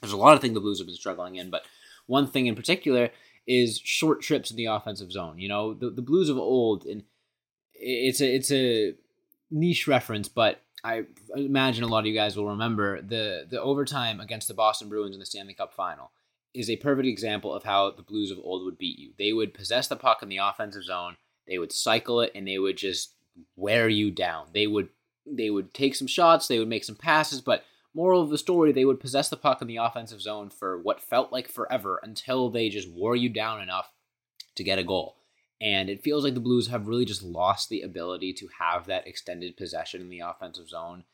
There's 0.01 0.13
a 0.13 0.19
lot 0.19 0.35
of 0.35 0.41
things 0.41 0.55
the 0.55 0.61
Blues 0.61 0.79
have 0.79 0.87
been 0.87 0.97
struggling 0.97 1.37
in, 1.37 1.51
but 1.51 1.63
one 2.07 2.27
thing 2.27 2.47
in 2.47 2.55
particular 2.55 3.11
is 3.47 3.81
short 3.83 4.21
trips 4.21 4.51
in 4.51 4.57
the 4.57 4.67
offensive 4.67 5.13
zone. 5.13 5.39
You 5.39 5.49
know, 5.49 5.75
the, 5.75 5.91
the 5.91 6.03
Blues 6.03 6.29
of 6.29 6.37
old, 6.37 6.85
and 6.85 7.05
it's 7.75 8.21
a 8.21 8.35
it's 8.35 8.51
a 8.51 8.95
niche 9.51 9.87
reference, 9.87 10.29
but 10.29 10.63
I 10.85 11.05
imagine 11.35 11.85
a 11.85 11.89
lot 11.89 12.01
of 12.01 12.07
you 12.07 12.15
guys 12.15 12.37
will 12.37 12.49
remember 12.49 13.03
the 13.03 13.47
the 13.49 13.61
overtime 13.61 14.21
against 14.21 14.49
the 14.49 14.55
Boston 14.55 14.89
Bruins 14.89 15.15
in 15.15 15.21
the 15.21 15.27
Stanley 15.27 15.55
Cup 15.55 15.73
final 15.73 16.13
is 16.55 16.71
a 16.71 16.77
perfect 16.77 17.07
example 17.07 17.53
of 17.55 17.65
how 17.65 17.91
the 17.91 18.03
Blues 18.03 18.31
of 18.31 18.39
old 18.39 18.65
would 18.65 18.79
beat 18.79 18.99
you. 18.99 19.13
They 19.19 19.33
would 19.33 19.53
possess 19.53 19.89
the 19.89 19.97
puck 19.97 20.23
in 20.23 20.29
the 20.29 20.39
offensive 20.39 20.85
zone, 20.85 21.17
they 21.47 21.59
would 21.59 21.73
cycle 21.73 22.21
it, 22.21 22.33
and 22.35 22.47
they 22.47 22.59
would 22.59 22.77
just 22.77 23.13
wear 23.57 23.89
you 23.89 24.11
down. 24.11 24.47
They 24.53 24.67
would 24.67 24.89
they 25.27 25.51
would 25.51 25.75
take 25.75 25.95
some 25.95 26.07
shots, 26.07 26.47
they 26.47 26.59
would 26.59 26.69
make 26.69 26.85
some 26.85 26.97
passes, 26.97 27.41
but 27.41 27.65
Moral 27.97 28.21
of 28.21 28.29
the 28.29 28.37
story, 28.37 28.73
they 28.73 28.85
would 28.85 29.01
possess 29.01 29.31
the 29.31 29.39
puck 29.39 29.63
in 29.63 29.69
the 29.69 29.79
offensive 29.79 30.21
zone 30.21 30.51
for 30.51 30.79
what 30.79 31.01
felt 31.01 31.33
like 31.33 31.49
forever 31.49 31.99
until 32.03 32.51
they 32.51 32.69
just 32.69 32.91
wore 32.91 33.17
you 33.17 33.31
down 33.31 33.63
enough 33.63 33.91
to 34.55 34.63
get 34.63 34.79
a 34.79 34.85
goal. 34.85 35.17
And 35.61 35.89
it 35.89 36.03
feels 36.03 36.23
like 36.23 36.35
the 36.35 36.41
Blues 36.41 36.69
have 36.69 36.87
really 36.87 37.07
just 37.07 37.23
lost 37.23 37.69
the 37.69 37.81
ability 37.81 38.33
to 38.35 38.49
have 38.59 38.87
that 38.87 39.07
extended 39.07 39.57
possession 39.57 40.03
in 40.03 40.11
the 40.11 40.21
offensive 40.21 40.69
zone. 40.69 41.05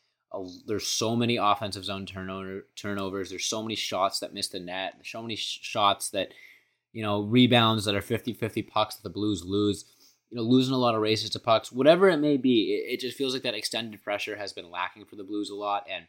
There's 0.66 0.86
so 0.86 1.14
many 1.14 1.36
offensive 1.36 1.84
zone 1.84 2.06
turnover, 2.06 2.66
turnovers. 2.74 3.30
There's 3.30 3.44
so 3.44 3.62
many 3.62 3.76
shots 3.76 4.18
that 4.20 4.34
miss 4.34 4.48
the 4.48 4.58
net. 4.58 4.94
There's 4.96 5.10
so 5.10 5.22
many 5.22 5.36
sh- 5.36 5.60
shots 5.62 6.10
that, 6.10 6.32
you 6.92 7.02
know, 7.02 7.20
rebounds 7.22 7.84
that 7.84 7.94
are 7.94 8.00
50 8.00 8.32
50 8.32 8.62
pucks 8.62 8.96
that 8.96 9.02
the 9.02 9.10
Blues 9.10 9.44
lose. 9.44 9.84
You 10.30 10.36
know, 10.36 10.42
losing 10.42 10.74
a 10.74 10.78
lot 10.78 10.94
of 10.94 11.02
races 11.02 11.28
to 11.30 11.38
pucks, 11.38 11.70
whatever 11.70 12.08
it 12.08 12.16
may 12.16 12.38
be, 12.38 12.72
it, 12.72 12.94
it 12.94 13.00
just 13.00 13.18
feels 13.18 13.34
like 13.34 13.42
that 13.42 13.54
extended 13.54 14.02
pressure 14.02 14.36
has 14.36 14.54
been 14.54 14.70
lacking 14.70 15.04
for 15.04 15.16
the 15.16 15.24
Blues 15.24 15.50
a 15.50 15.54
lot. 15.54 15.86
And 15.92 16.06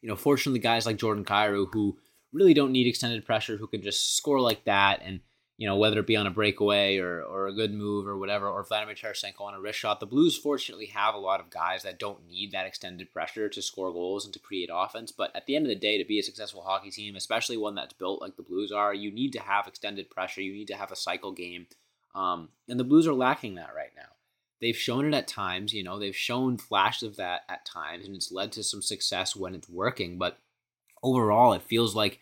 you 0.00 0.08
know, 0.08 0.16
fortunately, 0.16 0.60
guys 0.60 0.86
like 0.86 0.96
Jordan 0.96 1.24
Kyrou 1.24 1.66
who 1.72 1.98
really 2.32 2.54
don't 2.54 2.72
need 2.72 2.86
extended 2.86 3.26
pressure, 3.26 3.56
who 3.56 3.66
can 3.66 3.82
just 3.82 4.16
score 4.16 4.40
like 4.40 4.64
that, 4.64 5.00
and 5.04 5.20
you 5.58 5.66
know, 5.66 5.76
whether 5.76 5.98
it 5.98 6.06
be 6.06 6.14
on 6.14 6.28
a 6.28 6.30
breakaway 6.30 6.98
or 6.98 7.20
or 7.20 7.48
a 7.48 7.52
good 7.52 7.74
move 7.74 8.06
or 8.06 8.16
whatever, 8.16 8.48
or 8.48 8.62
Vladimir 8.62 8.94
Tarasenko 8.94 9.40
on 9.40 9.54
a 9.54 9.60
wrist 9.60 9.80
shot, 9.80 9.98
the 9.98 10.06
Blues 10.06 10.38
fortunately 10.38 10.86
have 10.86 11.16
a 11.16 11.18
lot 11.18 11.40
of 11.40 11.50
guys 11.50 11.82
that 11.82 11.98
don't 11.98 12.28
need 12.28 12.52
that 12.52 12.64
extended 12.64 13.12
pressure 13.12 13.48
to 13.48 13.60
score 13.60 13.92
goals 13.92 14.24
and 14.24 14.32
to 14.32 14.38
create 14.38 14.70
offense. 14.72 15.10
But 15.10 15.34
at 15.34 15.46
the 15.46 15.56
end 15.56 15.66
of 15.66 15.68
the 15.68 15.74
day, 15.74 15.98
to 15.98 16.04
be 16.04 16.20
a 16.20 16.22
successful 16.22 16.62
hockey 16.62 16.90
team, 16.90 17.16
especially 17.16 17.56
one 17.56 17.74
that's 17.74 17.92
built 17.92 18.22
like 18.22 18.36
the 18.36 18.44
Blues 18.44 18.70
are, 18.70 18.94
you 18.94 19.10
need 19.10 19.32
to 19.32 19.40
have 19.40 19.66
extended 19.66 20.10
pressure. 20.10 20.40
You 20.40 20.52
need 20.52 20.68
to 20.68 20.76
have 20.76 20.92
a 20.92 20.96
cycle 20.96 21.32
game, 21.32 21.66
um, 22.14 22.50
and 22.68 22.78
the 22.78 22.84
Blues 22.84 23.08
are 23.08 23.12
lacking 23.12 23.56
that 23.56 23.74
right 23.74 23.90
now. 23.96 24.12
They've 24.60 24.76
shown 24.76 25.06
it 25.06 25.16
at 25.16 25.26
times, 25.26 25.72
you 25.72 25.82
know, 25.82 25.98
they've 25.98 26.16
shown 26.16 26.58
flashes 26.58 27.02
of 27.02 27.16
that 27.16 27.42
at 27.48 27.66
times, 27.66 28.06
and 28.06 28.14
it's 28.14 28.30
led 28.30 28.52
to 28.52 28.62
some 28.62 28.82
success 28.82 29.34
when 29.34 29.56
it's 29.56 29.68
working. 29.68 30.18
But 30.18 30.38
overall, 31.02 31.52
it 31.52 31.62
feels 31.62 31.96
like 31.96 32.20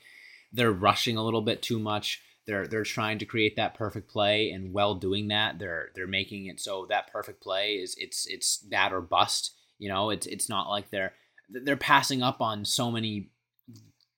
they're 0.53 0.73
rushing 0.73 1.19
a 1.19 1.25
little 1.25 1.43
bit 1.43 1.61
too 1.61 1.79
much. 1.79 2.23
They're 2.47 2.67
they're 2.67 2.85
trying 2.85 3.19
to 3.19 3.25
create 3.25 3.57
that 3.57 3.75
perfect 3.75 4.09
play, 4.09 4.51
and 4.51 4.73
while 4.73 4.95
doing 4.95 5.29
that, 5.29 5.59
they're 5.59 5.91
they're 5.95 6.07
making 6.07 6.47
it 6.47 6.61
so 6.61 6.87
that 6.89 7.13
perfect 7.13 7.43
play 7.43 7.75
is 7.75 7.97
it's 7.99 8.27
it's 8.27 8.59
that 8.71 8.93
or 8.93 9.01
bust. 9.01 9.55
You 9.79 9.89
know, 9.89 10.11
it's 10.11 10.27
it's 10.27 10.49
not 10.49 10.69
like 10.69 10.91
they're 10.91 11.13
they're 11.49 11.77
passing 11.77 12.23
up 12.23 12.41
on 12.41 12.65
so 12.65 12.91
many 12.91 13.31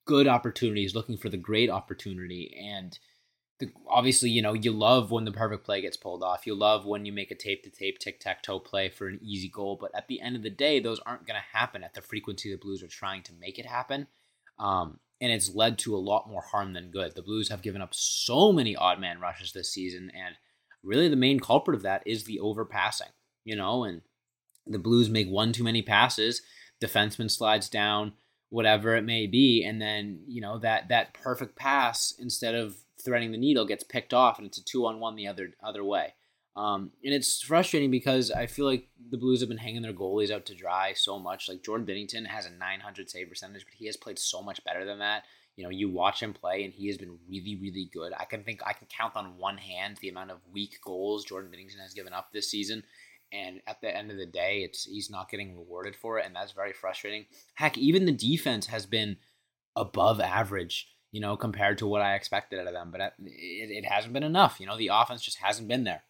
good 0.04 0.26
opportunities, 0.26 0.94
looking 0.94 1.16
for 1.16 1.28
the 1.28 1.36
great 1.36 1.70
opportunity, 1.70 2.54
and 2.58 2.98
the, 3.58 3.70
obviously, 3.88 4.30
you 4.30 4.40
know, 4.40 4.52
you 4.52 4.72
love 4.72 5.10
when 5.10 5.24
the 5.24 5.32
perfect 5.32 5.64
play 5.64 5.80
gets 5.80 5.96
pulled 5.96 6.22
off. 6.22 6.46
You 6.46 6.54
love 6.54 6.86
when 6.86 7.04
you 7.04 7.12
make 7.12 7.30
a 7.30 7.34
tape 7.34 7.64
to 7.64 7.70
tape, 7.70 7.98
tic 7.98 8.20
tac 8.20 8.42
toe 8.42 8.60
play 8.60 8.88
for 8.88 9.08
an 9.08 9.18
easy 9.22 9.48
goal. 9.48 9.76
But 9.80 9.94
at 9.94 10.06
the 10.06 10.20
end 10.20 10.36
of 10.36 10.42
the 10.42 10.50
day, 10.50 10.78
those 10.80 11.00
aren't 11.00 11.26
going 11.26 11.40
to 11.40 11.58
happen 11.58 11.82
at 11.82 11.94
the 11.94 12.00
frequency 12.00 12.50
the 12.50 12.58
Blues 12.58 12.82
are 12.82 12.88
trying 12.88 13.22
to 13.24 13.32
make 13.34 13.58
it 13.58 13.66
happen. 13.66 14.06
Um, 14.58 15.00
and 15.20 15.32
it's 15.32 15.54
led 15.54 15.78
to 15.78 15.96
a 15.96 15.98
lot 15.98 16.28
more 16.28 16.42
harm 16.42 16.72
than 16.72 16.90
good. 16.90 17.14
The 17.14 17.22
Blues 17.22 17.48
have 17.48 17.62
given 17.62 17.82
up 17.82 17.94
so 17.94 18.52
many 18.52 18.76
odd 18.76 19.00
man 19.00 19.20
rushes 19.20 19.52
this 19.52 19.72
season. 19.72 20.10
And 20.14 20.36
really, 20.82 21.08
the 21.08 21.16
main 21.16 21.40
culprit 21.40 21.76
of 21.76 21.82
that 21.82 22.02
is 22.06 22.24
the 22.24 22.38
overpassing, 22.40 23.10
you 23.44 23.56
know, 23.56 23.84
and 23.84 24.02
the 24.66 24.78
Blues 24.78 25.08
make 25.08 25.28
one 25.28 25.52
too 25.52 25.64
many 25.64 25.82
passes. 25.82 26.42
Defenseman 26.80 27.30
slides 27.30 27.68
down, 27.68 28.12
whatever 28.50 28.94
it 28.94 29.02
may 29.02 29.26
be. 29.26 29.64
And 29.64 29.82
then, 29.82 30.20
you 30.26 30.40
know, 30.40 30.58
that, 30.58 30.88
that 30.88 31.14
perfect 31.14 31.56
pass, 31.56 32.14
instead 32.18 32.54
of 32.54 32.76
threading 33.04 33.32
the 33.32 33.38
needle 33.38 33.66
gets 33.66 33.84
picked 33.84 34.12
off 34.12 34.38
and 34.38 34.46
it's 34.46 34.58
a 34.58 34.64
two 34.64 34.86
on 34.86 35.00
one 35.00 35.16
the 35.16 35.26
other 35.26 35.50
other 35.62 35.84
way. 35.84 36.14
Um, 36.56 36.90
and 37.04 37.14
it's 37.14 37.40
frustrating 37.40 37.90
because 37.90 38.30
I 38.30 38.46
feel 38.46 38.66
like 38.66 38.88
the 39.10 39.16
Blues 39.16 39.40
have 39.40 39.48
been 39.48 39.58
hanging 39.58 39.82
their 39.82 39.92
goalies 39.92 40.30
out 40.30 40.44
to 40.46 40.54
dry 40.54 40.92
so 40.92 41.18
much. 41.18 41.48
Like 41.48 41.62
Jordan 41.62 41.86
Binnington 41.86 42.26
has 42.26 42.46
a 42.46 42.50
900 42.50 43.08
save 43.08 43.28
percentage, 43.28 43.64
but 43.64 43.74
he 43.74 43.86
has 43.86 43.96
played 43.96 44.18
so 44.18 44.42
much 44.42 44.62
better 44.64 44.84
than 44.84 44.98
that. 44.98 45.24
You 45.56 45.64
know, 45.64 45.70
you 45.70 45.88
watch 45.88 46.22
him 46.22 46.32
play, 46.32 46.64
and 46.64 46.72
he 46.72 46.86
has 46.86 46.98
been 46.98 47.18
really, 47.28 47.58
really 47.60 47.90
good. 47.92 48.12
I 48.16 48.24
can 48.24 48.44
think 48.44 48.60
I 48.64 48.72
can 48.72 48.86
count 48.86 49.16
on 49.16 49.38
one 49.38 49.58
hand 49.58 49.98
the 50.00 50.08
amount 50.08 50.30
of 50.30 50.38
weak 50.52 50.78
goals 50.84 51.24
Jordan 51.24 51.50
Binnington 51.50 51.80
has 51.80 51.94
given 51.94 52.12
up 52.12 52.32
this 52.32 52.50
season. 52.50 52.84
And 53.32 53.60
at 53.66 53.80
the 53.80 53.94
end 53.94 54.10
of 54.10 54.16
the 54.16 54.26
day, 54.26 54.62
it's 54.62 54.84
he's 54.84 55.10
not 55.10 55.30
getting 55.30 55.56
rewarded 55.56 55.94
for 55.96 56.18
it, 56.18 56.26
and 56.26 56.34
that's 56.34 56.52
very 56.52 56.72
frustrating. 56.72 57.26
Heck, 57.54 57.76
even 57.76 58.04
the 58.04 58.12
defense 58.12 58.66
has 58.66 58.86
been 58.86 59.16
above 59.76 60.20
average 60.20 60.88
you 61.12 61.20
know, 61.20 61.36
compared 61.36 61.78
to 61.78 61.86
what 61.86 62.02
I 62.02 62.14
expected 62.14 62.60
out 62.60 62.66
of 62.66 62.72
them. 62.72 62.90
But 62.90 63.00
it, 63.00 63.70
it 63.70 63.84
hasn't 63.86 64.12
been 64.12 64.22
enough. 64.22 64.60
You 64.60 64.66
know, 64.66 64.76
the 64.76 64.90
offense 64.92 65.22
just 65.22 65.38
hasn't 65.38 65.68
been 65.68 65.84
there. 65.84 66.02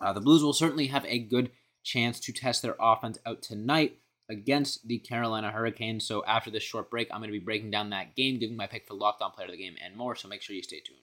Uh, 0.00 0.12
the 0.12 0.20
Blues 0.20 0.42
will 0.42 0.52
certainly 0.52 0.88
have 0.88 1.04
a 1.06 1.18
good 1.18 1.50
chance 1.82 2.18
to 2.20 2.32
test 2.32 2.62
their 2.62 2.76
offense 2.80 3.18
out 3.26 3.42
tonight 3.42 3.98
against 4.28 4.86
the 4.88 4.98
Carolina 4.98 5.50
Hurricanes. 5.50 6.06
So 6.06 6.24
after 6.24 6.50
this 6.50 6.62
short 6.62 6.90
break, 6.90 7.08
I'm 7.10 7.20
going 7.20 7.28
to 7.28 7.38
be 7.38 7.44
breaking 7.44 7.70
down 7.70 7.90
that 7.90 8.16
game, 8.16 8.38
giving 8.38 8.56
my 8.56 8.66
pick 8.66 8.86
for 8.86 8.94
lockdown 8.94 9.34
player 9.34 9.46
of 9.46 9.52
the 9.52 9.58
game, 9.58 9.76
and 9.84 9.96
more. 9.96 10.16
So 10.16 10.28
make 10.28 10.42
sure 10.42 10.56
you 10.56 10.62
stay 10.62 10.80
tuned. 10.80 11.00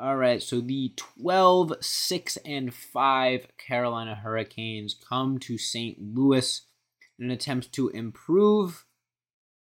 All 0.00 0.16
right, 0.16 0.40
so 0.40 0.60
the 0.60 0.92
12, 0.94 1.72
6, 1.80 2.36
and 2.44 2.72
5 2.72 3.48
Carolina 3.58 4.14
Hurricanes 4.14 4.94
come 4.94 5.38
to 5.40 5.58
St. 5.58 5.98
Louis 6.00 6.62
in 7.18 7.24
an 7.24 7.30
attempt 7.32 7.72
to 7.72 7.88
improve 7.88 8.84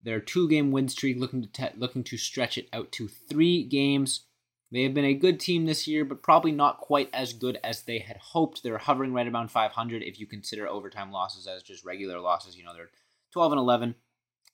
their 0.03 0.19
two-game 0.19 0.73
win 0.73 0.89
streak, 0.89 1.17
looking 1.17 1.41
to 1.41 1.47
te- 1.47 1.77
looking 1.77 2.03
to 2.03 2.17
stretch 2.17 2.57
it 2.57 2.67
out 2.73 2.91
to 2.93 3.07
three 3.07 3.63
games. 3.63 4.25
They 4.71 4.83
have 4.83 4.93
been 4.93 5.05
a 5.05 5.13
good 5.13 5.39
team 5.39 5.65
this 5.65 5.87
year, 5.87 6.03
but 6.03 6.23
probably 6.23 6.51
not 6.51 6.79
quite 6.79 7.09
as 7.13 7.33
good 7.33 7.59
as 7.63 7.83
they 7.83 7.99
had 7.99 8.17
hoped. 8.17 8.63
They're 8.63 8.77
hovering 8.77 9.13
right 9.13 9.27
around 9.27 9.51
500 9.51 10.03
if 10.03 10.19
you 10.19 10.25
consider 10.25 10.67
overtime 10.67 11.11
losses 11.11 11.47
as 11.47 11.63
just 11.63 11.85
regular 11.85 12.19
losses. 12.19 12.57
You 12.57 12.65
know, 12.65 12.73
they're 12.73 12.89
12 13.31 13.53
and 13.53 13.59
11. 13.59 13.95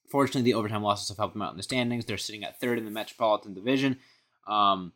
Fortunately, 0.10 0.42
the 0.42 0.58
overtime 0.58 0.84
losses 0.84 1.08
have 1.08 1.18
helped 1.18 1.34
them 1.34 1.42
out 1.42 1.52
in 1.52 1.58
the 1.58 1.64
standings. 1.64 2.06
They're 2.06 2.18
sitting 2.18 2.44
at 2.44 2.60
third 2.60 2.78
in 2.78 2.86
the 2.86 2.92
Metropolitan 2.92 3.54
Division. 3.54 4.00
Um, 4.46 4.92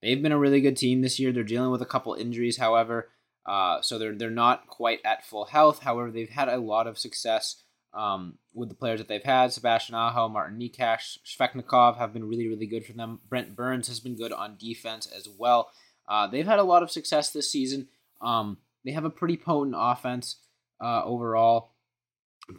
they've 0.00 0.22
been 0.22 0.32
a 0.32 0.38
really 0.38 0.60
good 0.60 0.76
team 0.76 1.02
this 1.02 1.18
year. 1.18 1.32
They're 1.32 1.42
dealing 1.42 1.72
with 1.72 1.82
a 1.82 1.86
couple 1.86 2.14
injuries, 2.14 2.58
however. 2.58 3.10
Uh, 3.44 3.80
so 3.80 3.98
they're 3.98 4.14
they're 4.14 4.30
not 4.30 4.66
quite 4.68 5.00
at 5.04 5.24
full 5.24 5.46
health. 5.46 5.80
However, 5.80 6.10
they've 6.10 6.28
had 6.28 6.48
a 6.48 6.58
lot 6.58 6.86
of 6.86 6.98
success 6.98 7.64
um, 7.94 8.38
with 8.54 8.68
the 8.68 8.74
players 8.74 9.00
that 9.00 9.08
they've 9.08 9.22
had. 9.22 9.52
Sebastian 9.52 9.94
Aho, 9.94 10.28
Martin 10.28 10.58
Necas, 10.58 11.18
Svechnikov 11.24 11.98
have 11.98 12.12
been 12.12 12.28
really 12.28 12.48
really 12.48 12.66
good 12.66 12.84
for 12.84 12.92
them. 12.92 13.20
Brent 13.28 13.56
Burns 13.56 13.88
has 13.88 14.00
been 14.00 14.16
good 14.16 14.32
on 14.32 14.56
defense 14.58 15.06
as 15.06 15.28
well. 15.28 15.70
Uh, 16.08 16.26
they've 16.26 16.46
had 16.46 16.58
a 16.58 16.64
lot 16.64 16.82
of 16.82 16.90
success 16.90 17.30
this 17.30 17.50
season. 17.50 17.88
Um, 18.20 18.58
they 18.84 18.92
have 18.92 19.04
a 19.04 19.10
pretty 19.10 19.36
potent 19.36 19.76
offense 19.78 20.36
uh, 20.80 21.02
overall, 21.04 21.72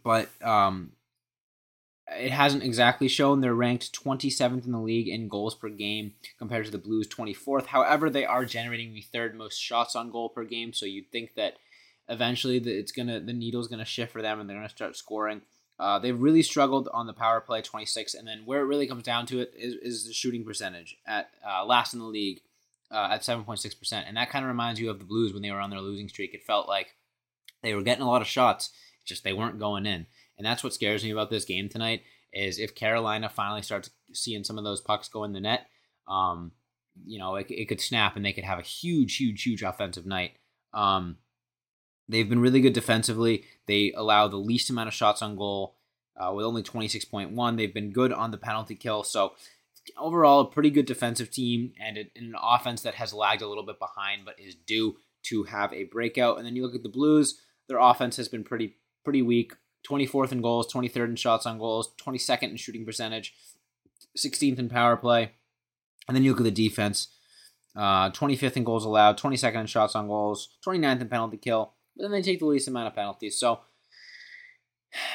but 0.04 0.30
um, 0.44 0.92
it 2.18 2.32
hasn't 2.32 2.64
exactly 2.64 3.08
shown. 3.08 3.42
They're 3.42 3.56
ranked 3.56 3.94
27th 3.94 4.66
in 4.66 4.72
the 4.72 4.80
league 4.80 5.08
in 5.08 5.28
goals 5.28 5.56
per 5.56 5.70
game 5.70 6.14
compared 6.38 6.66
to 6.66 6.72
the 6.72 6.78
Blues 6.78 7.08
24th. 7.08 7.68
However, 7.68 8.10
they 8.10 8.26
are 8.26 8.46
generating 8.46 8.94
the 8.94 9.02
third 9.02 9.36
most 9.36 9.58
shots 9.58 9.96
on 9.96 10.12
goal 10.12 10.30
per 10.30 10.44
game, 10.44 10.74
so 10.74 10.86
you'd 10.86 11.12
think 11.12 11.36
that 11.36 11.56
eventually 12.10 12.60
the, 12.60 12.72
it's 12.72 12.92
gonna 12.92 13.20
the 13.20 13.34
needle's 13.34 13.68
gonna 13.68 13.86
shift 13.86 14.12
for 14.12 14.22
them 14.22 14.40
and 14.40 14.50
they're 14.50 14.58
gonna 14.58 14.70
start 14.70 14.98
scoring. 14.98 15.42
Uh, 15.80 15.98
they've 15.98 16.20
really 16.20 16.44
struggled 16.44 16.90
on 16.94 17.08
the 17.08 17.14
power 17.14 17.40
play 17.40 17.62
26, 17.62 18.14
and 18.14 18.28
then 18.28 18.42
where 18.44 18.62
it 18.62 18.66
really 18.66 18.88
comes 18.88 19.04
down 19.04 19.26
to 19.26 19.40
it 19.40 19.54
is, 19.58 19.76
is 19.76 20.08
the 20.08 20.14
shooting 20.14 20.44
percentage 20.44 20.98
at 21.08 21.30
uh, 21.48 21.64
last 21.64 21.94
in 21.94 22.00
the 22.00 22.06
league 22.06 22.42
uh, 22.92 23.10
at 23.12 23.22
7.6%. 23.22 24.04
And 24.06 24.18
that 24.18 24.30
kind 24.30 24.44
of 24.44 24.50
reminds 24.50 24.80
you 24.80 24.90
of 24.90 25.00
the 25.00 25.06
Blues 25.06 25.34
when 25.34 25.42
they 25.42 25.52
were 25.52 25.60
on 25.60 25.70
their 25.70 25.80
losing 25.80 26.10
streak. 26.10 26.34
It 26.34 26.44
felt 26.44 26.68
like 26.68 26.96
they 27.64 27.74
were 27.74 27.82
getting 27.82 28.04
a 28.04 28.08
lot 28.08 28.22
of 28.22 28.28
shots, 28.28 28.72
just 29.06 29.24
they 29.24 29.34
weren't 29.34 29.60
going 29.60 29.86
in. 29.86 30.06
And 30.38 30.46
that's 30.46 30.64
what 30.64 30.74
scares 30.74 31.04
me 31.04 31.12
about 31.12 31.30
this 31.30 31.46
game 31.46 31.70
tonight 31.70 32.04
is 32.32 32.60
if 32.60 32.76
Carolina 32.76 33.30
finally 33.30 33.62
starts 33.62 33.90
seeing 34.14 34.44
some 34.44 34.58
of 34.58 34.64
those 34.64 34.82
pucks 34.82 35.10
go 35.10 35.24
in 35.24 35.34
the 35.34 35.40
net, 35.40 35.68
um, 36.08 36.52
you 37.06 37.20
know, 37.20 37.36
it, 37.36 37.48
it 37.50 37.68
could 37.68 37.82
snap 37.82 38.16
and 38.16 38.24
they 38.24 38.34
could 38.34 38.44
have 38.44 38.60
a 38.60 38.64
huge, 38.64 39.18
huge, 39.18 39.44
huge 39.44 39.64
offensive 39.64 40.06
night. 40.06 40.34
Um, 40.74 41.18
they've 42.10 42.28
been 42.28 42.42
really 42.42 42.60
good 42.60 42.74
defensively. 42.74 43.46
They 43.68 43.94
allow 43.96 44.28
the 44.28 44.38
least 44.38 44.70
amount 44.70 44.88
of 44.90 44.94
shots 44.94 45.22
on 45.22 45.38
goal 45.38 45.76
uh, 46.18 46.34
with 46.34 46.46
only 46.46 46.64
26.1. 46.64 47.58
They've 47.58 47.74
been 47.74 47.92
good 47.92 48.12
on 48.12 48.32
the 48.32 48.38
penalty 48.38 48.76
kill. 48.76 49.04
So 49.04 49.34
overall, 49.98 50.42
a 50.42 50.46
pretty 50.46 50.70
good 50.70 50.86
defensive 50.86 51.32
team 51.32 51.74
and 51.80 51.98
an 52.16 52.36
offense 52.42 52.82
that 52.82 52.96
has 52.96 53.14
lagged 53.14 53.42
a 53.42 53.48
little 53.48 53.66
bit 53.66 53.80
behind, 53.80 54.26
but 54.26 54.40
is 54.40 54.56
due 54.56 54.98
to 55.24 55.44
have 55.44 55.72
a 55.74 55.86
breakout. 55.86 56.38
And 56.38 56.46
then 56.46 56.56
you 56.56 56.64
look 56.64 56.76
at 56.76 56.84
the 56.84 56.90
Blues; 56.90 57.42
their 57.68 57.80
offense 57.80 58.18
has 58.18 58.28
been 58.28 58.44
pretty 58.44 58.76
pretty 59.04 59.22
weak. 59.22 59.54
24th 59.90 60.34
in 60.34 60.42
goals, 60.42 60.72
23rd 60.72 61.10
in 61.10 61.16
shots 61.16 61.46
on 61.46 61.58
goals, 61.58 61.94
22nd 62.06 62.50
in 62.50 62.58
shooting 62.58 62.86
percentage, 62.86 63.34
16th 64.18 64.60
in 64.60 64.68
power 64.68 64.98
play. 64.98 65.32
And 66.08 66.16
then 66.16 66.24
you 66.24 66.32
look 66.32 66.42
at 66.42 66.44
the 66.44 66.52
defense: 66.52 67.08
uh, 67.76 68.12
25th 68.12 68.58
in 68.58 68.64
goals 68.64 68.86
allowed, 68.86 69.18
22nd 69.18 69.62
in 69.62 69.66
shots 69.68 69.96
on 69.96 70.08
goals, 70.08 70.50
29th 70.66 71.02
in 71.02 71.10
penalty 71.10 71.38
kill. 71.38 71.74
But 72.00 72.04
then 72.06 72.12
they 72.12 72.22
take 72.22 72.40
the 72.40 72.46
least 72.46 72.70
amount 72.70 72.88
of 72.88 72.96
penalties. 72.96 73.38
So 73.38 73.60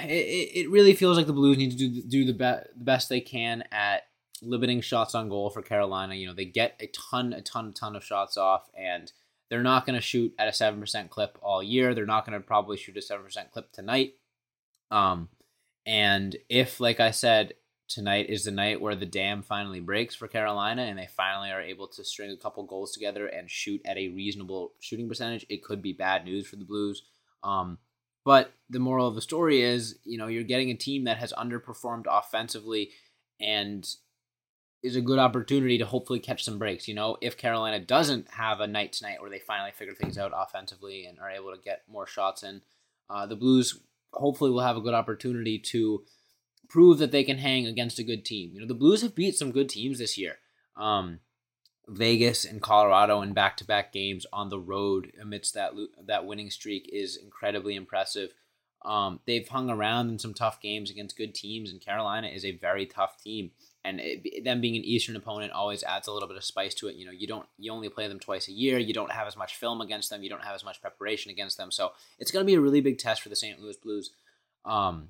it, 0.03 0.67
it 0.67 0.71
really 0.71 0.93
feels 0.93 1.17
like 1.17 1.27
the 1.27 1.33
Blues 1.33 1.57
need 1.57 1.71
to 1.71 1.77
do 1.79 2.03
do 2.03 2.25
the, 2.27 2.35
be- 2.35 2.69
the 2.77 2.85
best 2.85 3.09
they 3.09 3.23
can 3.23 3.65
at 3.73 4.03
limiting 4.43 4.83
shots 4.83 5.15
on 5.15 5.31
goal 5.31 5.49
for 5.49 5.63
Carolina. 5.63 6.15
You 6.15 6.27
know, 6.27 6.35
they 6.35 6.45
get 6.45 6.77
a 6.81 6.89
ton, 6.89 7.33
a 7.33 7.41
ton, 7.41 7.69
a 7.69 7.73
ton 7.73 7.97
of 7.97 8.05
shots 8.05 8.37
off, 8.37 8.69
and 8.79 9.11
they're 9.49 9.63
not 9.63 9.87
going 9.87 9.95
to 9.95 10.03
shoot 10.03 10.35
at 10.39 10.47
a 10.47 10.51
7% 10.51 11.09
clip 11.09 11.39
all 11.41 11.63
year. 11.63 11.95
They're 11.95 12.05
not 12.05 12.27
going 12.27 12.39
to 12.39 12.47
probably 12.47 12.77
shoot 12.77 12.99
a 12.99 13.01
7% 13.01 13.51
clip 13.51 13.73
tonight. 13.73 14.15
Um, 14.91 15.31
and 15.87 16.37
if, 16.51 16.81
like 16.81 17.01
I 17.01 17.11
said, 17.13 17.55
tonight 17.89 18.27
is 18.29 18.45
the 18.45 18.51
night 18.51 18.81
where 18.81 18.95
the 18.95 19.07
dam 19.07 19.43
finally 19.43 19.81
breaks 19.81 20.15
for 20.15 20.29
Carolina 20.29 20.83
and 20.83 20.99
they 20.99 21.07
finally 21.07 21.51
are 21.51 21.61
able 21.61 21.87
to 21.89 22.05
string 22.05 22.31
a 22.31 22.37
couple 22.37 22.65
goals 22.65 22.93
together 22.93 23.27
and 23.27 23.51
shoot 23.51 23.81
at 23.85 23.99
a 23.99 24.09
reasonable 24.09 24.73
shooting 24.81 25.09
percentage, 25.09 25.47
it 25.49 25.63
could 25.63 25.83
be 25.83 25.93
bad 25.93 26.25
news 26.25 26.47
for 26.47 26.57
the 26.57 26.65
Blues. 26.65 27.03
Um, 27.43 27.79
but 28.25 28.53
the 28.71 28.79
moral 28.79 29.07
of 29.07 29.15
the 29.15 29.21
story 29.21 29.61
is, 29.61 29.99
you 30.05 30.17
know, 30.17 30.29
you're 30.29 30.45
getting 30.45 30.71
a 30.71 30.75
team 30.75 31.05
that 31.05 31.19
has 31.19 31.33
underperformed 31.35 32.07
offensively 32.09 32.91
and 33.39 33.87
is 34.83 34.97
a 34.97 35.01
good 35.01 35.19
opportunity 35.19 35.79
to 35.79 35.87
hopefully 35.87 36.21
catch 36.21 36.45
some 36.45 36.59
breaks. 36.59 36.89
You 36.89 36.95
know, 36.95 37.17
if 37.21 37.37
Carolina 37.37 37.81
doesn't 37.81 38.31
have 38.31 38.61
a 38.61 38.67
night 38.67 38.93
tonight 38.93 39.21
where 39.21 39.31
they 39.31 39.39
finally 39.39 39.73
figure 39.73 39.95
things 39.95 40.17
out 40.19 40.33
offensively 40.35 41.07
and 41.07 41.19
are 41.19 41.31
able 41.31 41.53
to 41.55 41.61
get 41.61 41.83
more 41.89 42.07
shots 42.07 42.43
in, 42.43 42.63
uh, 43.11 43.27
the 43.27 43.37
Blues 43.37 43.81
hopefully 44.13 44.51
will 44.51 44.61
have 44.61 44.77
a 44.77 44.83
good 44.83 44.95
opportunity 44.95 45.59
to 45.59 46.05
prove 46.69 46.99
that 46.99 47.13
they 47.13 47.25
can 47.25 47.39
hang 47.39 47.67
against 47.67 47.99
a 47.99 48.05
good 48.05 48.25
team. 48.25 48.51
You 48.53 48.61
know, 48.61 48.67
the 48.67 48.75
Blues 48.75 49.03
have 49.03 49.15
beat 49.15 49.37
some 49.37 49.53
good 49.53 49.69
teams 49.69 49.99
this 49.99 50.19
year. 50.19 50.37
Um, 50.77 51.21
Vegas 51.87 52.45
and 52.45 52.63
Colorado 52.63 53.21
in 53.21 53.35
back-to-back 53.35 53.93
games 53.93 54.27
on 54.33 54.49
the 54.49 54.59
road 54.59 55.13
amidst 55.21 55.55
that 55.55 55.73
that 56.07 56.27
winning 56.27 56.51
streak 56.51 56.89
is 56.93 57.17
incredibly 57.17 57.75
impressive. 57.75 58.31
Um, 58.85 59.21
they've 59.27 59.49
hung 59.49 59.71
around 59.71 60.11
in 60.11 60.19
some 60.19 60.35
tough 60.35 60.61
games 60.61 60.91
against 60.91 61.17
good 61.17 61.35
teams, 61.35 61.71
and 61.71 61.81
Carolina 61.81 62.29
is 62.29 62.45
a 62.45 62.57
very 62.57 62.87
tough 62.87 63.23
team 63.23 63.51
and 63.85 64.01
it, 64.01 64.45
them 64.45 64.61
being 64.61 64.77
an 64.77 64.85
Eastern 64.85 65.15
opponent 65.15 65.53
always 65.53 65.85
adds 65.85 66.09
a 66.09 66.13
little 66.13 66.29
bit 66.29 66.39
of 66.39 66.45
spice 66.45 66.75
to 66.75 66.89
it. 66.89 66.97
You 66.97 67.05
know, 67.05 67.13
you 67.13 67.27
don't 67.27 67.47
you 67.59 67.71
only 67.71 67.91
play 67.91 68.09
them 68.09 68.19
twice 68.19 68.49
a 68.49 68.53
year. 68.53 68.79
You 68.79 68.95
don't 68.95 69.13
have 69.13 69.27
as 69.27 69.37
much 69.37 69.57
film 69.57 69.81
against 69.81 70.11
them. 70.11 70.23
You 70.23 70.31
don't 70.31 70.43
have 70.43 70.55
as 70.55 70.65
much 70.65 70.81
preparation 70.81 71.31
against 71.31 71.59
them. 71.59 71.71
So 71.71 71.93
it's 72.19 72.31
going 72.31 72.45
to 72.45 72.51
be 72.51 72.55
a 72.55 72.61
really 72.61 72.81
big 72.81 72.99
test 72.99 73.23
for 73.23 73.29
the 73.29 73.37
St. 73.37 73.61
Louis 73.61 73.77
Blues, 73.77 74.11
um, 74.65 75.09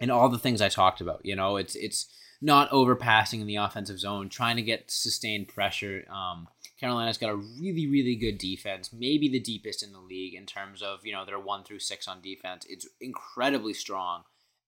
and 0.00 0.10
all 0.10 0.28
the 0.28 0.38
things 0.38 0.60
I 0.60 0.68
talked 0.68 1.00
about. 1.00 1.20
You 1.24 1.36
know, 1.36 1.56
it's 1.56 1.74
it's 1.74 2.06
not 2.40 2.70
overpassing 2.70 3.40
in 3.40 3.46
the 3.46 3.56
offensive 3.56 4.00
zone, 4.00 4.28
trying 4.28 4.56
to 4.56 4.62
get 4.62 4.90
sustained 4.90 5.48
pressure. 5.48 6.04
Um, 6.10 6.48
Carolina's 6.78 7.18
got 7.18 7.30
a 7.30 7.36
really 7.36 7.86
really 7.86 8.16
good 8.16 8.38
defense, 8.38 8.90
maybe 8.92 9.28
the 9.28 9.40
deepest 9.40 9.82
in 9.82 9.92
the 9.92 10.00
league 10.00 10.34
in 10.34 10.46
terms 10.46 10.82
of 10.82 11.00
you 11.04 11.12
know 11.12 11.24
their 11.24 11.38
one 11.38 11.64
through 11.64 11.80
six 11.80 12.08
on 12.08 12.22
defense. 12.22 12.66
It's 12.68 12.88
incredibly 13.00 13.74
strong, 13.74 14.22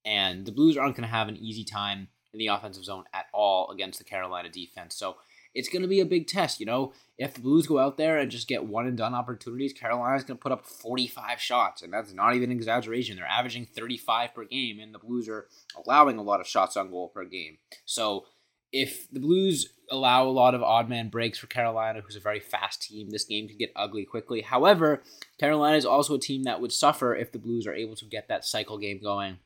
and 0.04 0.44
the 0.44 0.52
Blues 0.52 0.76
aren't 0.76 0.96
going 0.96 1.08
to 1.08 1.14
have 1.14 1.28
an 1.28 1.36
easy 1.36 1.64
time 1.64 2.08
in 2.32 2.38
the 2.38 2.48
offensive 2.48 2.84
zone 2.84 3.04
at 3.12 3.26
all 3.32 3.70
against 3.70 3.98
the 3.98 4.04
Carolina 4.04 4.48
defense. 4.48 4.94
So 4.96 5.16
it's 5.54 5.68
going 5.68 5.82
to 5.82 5.88
be 5.88 6.00
a 6.00 6.06
big 6.06 6.26
test. 6.26 6.60
You 6.60 6.66
know, 6.66 6.92
if 7.18 7.34
the 7.34 7.40
Blues 7.40 7.66
go 7.66 7.78
out 7.78 7.96
there 7.96 8.18
and 8.18 8.30
just 8.30 8.48
get 8.48 8.64
one 8.64 8.86
and 8.86 8.96
done 8.96 9.14
opportunities, 9.14 9.72
Carolina's 9.72 10.24
going 10.24 10.38
to 10.38 10.42
put 10.42 10.52
up 10.52 10.66
45 10.66 11.40
shots, 11.40 11.82
and 11.82 11.92
that's 11.92 12.12
not 12.12 12.34
even 12.34 12.50
an 12.50 12.56
exaggeration. 12.56 13.16
They're 13.16 13.26
averaging 13.26 13.66
35 13.66 14.34
per 14.34 14.44
game, 14.44 14.80
and 14.80 14.94
the 14.94 14.98
Blues 14.98 15.28
are 15.28 15.46
allowing 15.84 16.18
a 16.18 16.22
lot 16.22 16.40
of 16.40 16.46
shots 16.46 16.76
on 16.76 16.90
goal 16.90 17.08
per 17.08 17.24
game. 17.24 17.58
So 17.84 18.26
if 18.72 19.10
the 19.10 19.20
Blues 19.20 19.74
allow 19.90 20.26
a 20.26 20.30
lot 20.30 20.54
of 20.54 20.62
odd 20.62 20.88
man 20.88 21.10
breaks 21.10 21.38
for 21.38 21.46
Carolina, 21.46 22.00
who's 22.00 22.16
a 22.16 22.20
very 22.20 22.40
fast 22.40 22.82
team, 22.82 23.10
this 23.10 23.24
game 23.24 23.46
could 23.46 23.58
get 23.58 23.72
ugly 23.76 24.06
quickly. 24.06 24.40
However, 24.40 25.02
Carolina 25.38 25.76
is 25.76 25.84
also 25.84 26.14
a 26.14 26.20
team 26.20 26.44
that 26.44 26.60
would 26.60 26.72
suffer 26.72 27.14
if 27.14 27.32
the 27.32 27.38
Blues 27.38 27.66
are 27.66 27.74
able 27.74 27.96
to 27.96 28.06
get 28.06 28.28
that 28.28 28.46
cycle 28.46 28.78
game 28.78 29.00
going. 29.02 29.38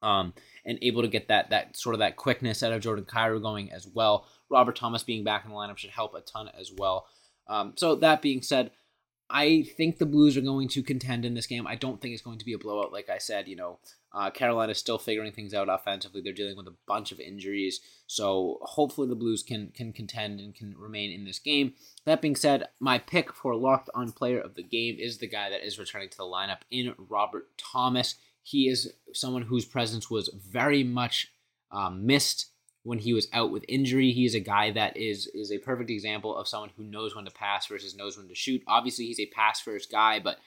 Um, 0.00 0.32
and 0.64 0.78
able 0.82 1.02
to 1.02 1.08
get 1.08 1.28
that 1.28 1.50
that 1.50 1.76
sort 1.76 1.94
of 1.94 1.98
that 2.00 2.16
quickness 2.16 2.62
out 2.62 2.72
of 2.72 2.82
Jordan 2.82 3.04
Kyrou 3.04 3.42
going 3.42 3.72
as 3.72 3.86
well. 3.86 4.26
Robert 4.50 4.76
Thomas 4.76 5.02
being 5.02 5.24
back 5.24 5.44
in 5.44 5.50
the 5.50 5.56
lineup 5.56 5.78
should 5.78 5.90
help 5.90 6.14
a 6.14 6.20
ton 6.20 6.50
as 6.58 6.70
well. 6.76 7.06
Um, 7.48 7.74
so 7.76 7.94
that 7.96 8.22
being 8.22 8.42
said, 8.42 8.70
I 9.32 9.62
think 9.76 9.96
the 9.96 10.06
Blues 10.06 10.36
are 10.36 10.42
going 10.42 10.68
to 10.68 10.82
contend 10.82 11.24
in 11.24 11.32
this 11.32 11.46
game. 11.46 11.66
I 11.66 11.74
don't 11.74 12.00
think 12.00 12.12
it's 12.12 12.22
going 12.22 12.38
to 12.38 12.44
be 12.44 12.52
a 12.52 12.58
blowout. 12.58 12.92
Like 12.92 13.08
I 13.08 13.16
said, 13.16 13.48
you 13.48 13.56
know, 13.56 13.78
uh, 14.12 14.30
Carolina 14.30 14.72
is 14.72 14.78
still 14.78 14.98
figuring 14.98 15.32
things 15.32 15.54
out 15.54 15.70
offensively. 15.70 16.20
They're 16.20 16.34
dealing 16.34 16.56
with 16.56 16.66
a 16.66 16.76
bunch 16.86 17.12
of 17.12 17.18
injuries, 17.18 17.80
so 18.06 18.58
hopefully 18.60 19.08
the 19.08 19.14
Blues 19.14 19.42
can 19.42 19.72
can 19.74 19.92
contend 19.94 20.38
and 20.38 20.54
can 20.54 20.76
remain 20.76 21.10
in 21.10 21.24
this 21.24 21.38
game. 21.38 21.72
That 22.04 22.20
being 22.20 22.36
said, 22.36 22.68
my 22.78 22.98
pick 22.98 23.32
for 23.32 23.56
locked 23.56 23.88
on 23.94 24.12
player 24.12 24.38
of 24.38 24.54
the 24.54 24.62
game 24.62 24.96
is 24.98 25.16
the 25.16 25.28
guy 25.28 25.48
that 25.48 25.66
is 25.66 25.78
returning 25.78 26.10
to 26.10 26.16
the 26.18 26.24
lineup 26.24 26.60
in 26.70 26.94
Robert 26.98 27.56
Thomas. 27.56 28.16
He 28.42 28.68
is 28.68 28.92
someone 29.12 29.42
whose 29.42 29.64
presence 29.64 30.10
was 30.10 30.30
very 30.34 30.82
much 30.82 31.32
um, 31.70 32.06
missed 32.06 32.46
when 32.82 32.98
he 32.98 33.12
was 33.12 33.28
out 33.32 33.52
with 33.52 33.64
injury. 33.68 34.12
He 34.12 34.24
is 34.24 34.34
a 34.34 34.40
guy 34.40 34.70
that 34.72 34.96
is 34.96 35.26
is 35.28 35.52
a 35.52 35.58
perfect 35.58 35.90
example 35.90 36.36
of 36.36 36.48
someone 36.48 36.70
who 36.76 36.84
knows 36.84 37.14
when 37.14 37.24
to 37.24 37.30
pass 37.30 37.66
versus 37.66 37.96
knows 37.96 38.16
when 38.16 38.28
to 38.28 38.34
shoot. 38.34 38.62
Obviously, 38.66 39.06
he's 39.06 39.20
a 39.20 39.26
pass 39.26 39.60
first 39.60 39.90
guy, 39.90 40.18
but 40.18 40.38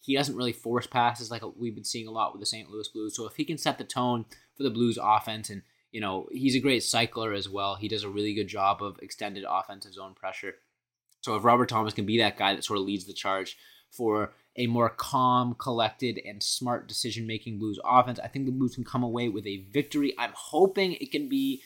he 0.00 0.16
doesn't 0.16 0.36
really 0.36 0.52
force 0.52 0.86
passes 0.86 1.30
like 1.30 1.42
we've 1.56 1.74
been 1.74 1.84
seeing 1.84 2.08
a 2.08 2.10
lot 2.10 2.32
with 2.32 2.40
the 2.40 2.46
St. 2.46 2.68
Louis 2.68 2.88
Blues. 2.88 3.14
So 3.14 3.26
if 3.26 3.36
he 3.36 3.44
can 3.44 3.58
set 3.58 3.78
the 3.78 3.84
tone 3.84 4.24
for 4.56 4.64
the 4.64 4.70
Blues 4.70 4.98
offense 5.00 5.48
and 5.48 5.62
you 5.92 6.00
know, 6.00 6.26
he's 6.32 6.56
a 6.56 6.60
great 6.60 6.82
cycler 6.82 7.34
as 7.34 7.48
well. 7.48 7.76
He 7.76 7.86
does 7.86 8.02
a 8.02 8.08
really 8.08 8.34
good 8.34 8.48
job 8.48 8.82
of 8.82 8.98
extended 9.02 9.44
offensive 9.48 9.92
zone 9.92 10.14
pressure. 10.14 10.54
So 11.20 11.36
if 11.36 11.44
Robert 11.44 11.68
Thomas 11.68 11.94
can 11.94 12.06
be 12.06 12.18
that 12.18 12.38
guy 12.38 12.54
that 12.54 12.64
sort 12.64 12.78
of 12.78 12.86
leads 12.86 13.04
the 13.04 13.12
charge 13.12 13.56
for 13.90 14.32
a 14.56 14.66
more 14.66 14.90
calm, 14.90 15.54
collected, 15.54 16.20
and 16.24 16.42
smart 16.42 16.86
decision 16.86 17.26
making 17.26 17.58
Blues 17.58 17.80
offense. 17.84 18.20
I 18.20 18.28
think 18.28 18.46
the 18.46 18.52
Blues 18.52 18.74
can 18.74 18.84
come 18.84 19.02
away 19.02 19.28
with 19.28 19.46
a 19.46 19.64
victory. 19.72 20.14
I'm 20.18 20.32
hoping 20.34 20.92
it 20.92 21.10
can 21.10 21.28
be 21.28 21.62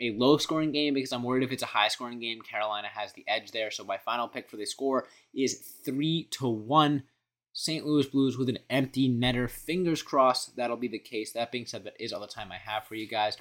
a 0.00 0.12
low 0.12 0.38
scoring 0.38 0.72
game 0.72 0.94
because 0.94 1.12
I'm 1.12 1.22
worried 1.22 1.42
if 1.42 1.52
it's 1.52 1.62
a 1.62 1.66
high 1.66 1.88
scoring 1.88 2.20
game, 2.20 2.40
Carolina 2.40 2.88
has 2.88 3.12
the 3.12 3.24
edge 3.28 3.50
there. 3.52 3.70
So 3.70 3.84
my 3.84 3.98
final 3.98 4.28
pick 4.28 4.48
for 4.48 4.56
the 4.56 4.64
score 4.64 5.06
is 5.34 5.56
three 5.84 6.28
to 6.32 6.48
one. 6.48 7.04
St. 7.52 7.84
Louis 7.84 8.06
Blues 8.06 8.38
with 8.38 8.48
an 8.48 8.60
empty 8.70 9.08
netter. 9.08 9.50
Fingers 9.50 10.02
crossed 10.02 10.56
that'll 10.56 10.76
be 10.76 10.88
the 10.88 11.00
case. 11.00 11.32
That 11.32 11.50
being 11.50 11.66
said, 11.66 11.84
that 11.84 12.00
is 12.00 12.12
all 12.12 12.20
the 12.20 12.28
time 12.28 12.52
I 12.52 12.58
have 12.58 12.84
for 12.84 12.94
you 12.94 13.08
guys. 13.08 13.36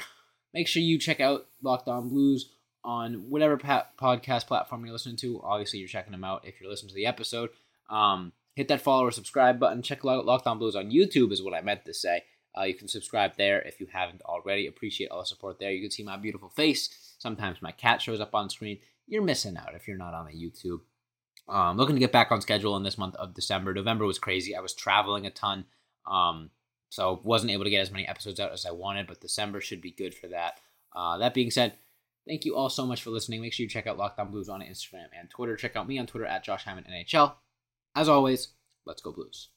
Make 0.54 0.68
sure 0.68 0.82
you 0.82 0.98
check 0.98 1.20
out 1.20 1.46
Locked 1.62 1.88
On 1.88 2.10
Blues 2.10 2.50
on 2.84 3.30
whatever 3.30 3.58
podcast 3.58 4.48
platform 4.48 4.84
you're 4.84 4.94
listening 4.94 5.18
to. 5.18 5.40
Obviously, 5.44 5.80
you're 5.80 5.88
checking 5.88 6.12
them 6.12 6.24
out 6.24 6.48
if 6.48 6.60
you're 6.60 6.70
listening 6.70 6.90
to 6.90 6.96
the 6.96 7.06
episode. 7.06 7.50
Um, 7.90 8.34
hit 8.60 8.68
that 8.68 8.82
follow 8.82 9.06
or 9.06 9.12
subscribe 9.12 9.58
button. 9.58 9.82
Check 9.82 10.06
out 10.06 10.26
Locked 10.26 10.46
On 10.46 10.60
Blues 10.60 10.76
on 10.76 10.92
YouTube 10.92 11.32
is 11.32 11.42
what 11.42 11.54
I 11.54 11.62
meant 11.62 11.86
to 11.86 11.94
say. 11.94 12.24
Uh, 12.58 12.64
you 12.64 12.74
can 12.74 12.90
subscribe 12.90 13.38
there 13.38 13.62
if 13.62 13.80
you 13.80 13.88
haven't 13.90 14.22
already. 14.24 14.68
Appreciate 14.68 15.10
all 15.12 15.22
the 15.22 15.26
support 15.26 15.60
there. 15.60 15.72
You 15.72 15.82
can 15.82 15.92
see 15.92 16.04
my 16.04 16.18
beautiful 16.18 16.50
face. 16.50 17.16
Sometimes 17.20 17.62
my 17.62 17.72
cat 17.72 18.02
shows 18.02 18.20
up 18.20 18.36
on 18.36 18.50
screen. 18.50 18.80
You're 19.08 19.22
missing 19.22 19.56
out 19.56 19.76
if 19.76 19.88
you're 19.88 19.98
not 19.98 20.14
on 20.14 20.26
the 20.26 20.34
YouTube. 20.34 20.82
Um, 21.48 21.78
looking 21.78 21.96
to 21.96 22.02
get 22.02 22.12
back 22.12 22.34
on 22.34 22.42
schedule 22.42 22.76
in 22.76 22.84
this 22.84 22.98
month 22.98 23.16
of 23.16 23.34
December. 23.34 23.74
November 23.74 24.06
was 24.06 24.20
crazy. 24.20 24.54
I 24.54 24.60
was 24.60 24.74
traveling 24.74 25.26
a 25.26 25.30
ton, 25.30 25.64
um, 26.06 26.50
so 26.90 27.22
wasn't 27.24 27.52
able 27.52 27.64
to 27.64 27.70
get 27.70 27.82
as 27.82 27.92
many 27.92 28.06
episodes 28.10 28.42
out 28.42 28.52
as 28.52 28.66
I 28.66 28.72
wanted. 28.72 29.08
But 29.08 29.22
December 29.22 29.62
should 29.62 29.82
be 29.82 29.92
good 29.92 30.14
for 30.14 30.28
that. 30.28 30.60
Uh, 30.94 31.18
that 31.20 31.34
being 31.34 31.50
said, 31.50 31.76
thank 32.28 32.44
you 32.44 32.58
all 32.58 32.70
so 32.70 32.86
much 32.86 33.02
for 33.02 33.10
listening. 33.10 33.40
Make 33.40 33.54
sure 33.54 33.64
you 33.64 33.70
check 33.70 33.88
out 33.88 33.98
Locked 33.98 34.20
On 34.20 34.32
Blues 34.32 34.50
on 34.50 34.60
Instagram 34.60 35.08
and 35.18 35.30
Twitter. 35.30 35.56
Check 35.56 35.78
out 35.78 35.88
me 35.88 35.98
on 35.98 36.08
Twitter 36.08 36.26
at 36.26 36.44
Josh 36.44 36.66
Hyman 36.66 36.84
NHL. 36.92 37.36
As 37.96 38.10
always, 38.10 38.50
let's 38.86 39.02
go 39.02 39.12
Blues. 39.12 39.50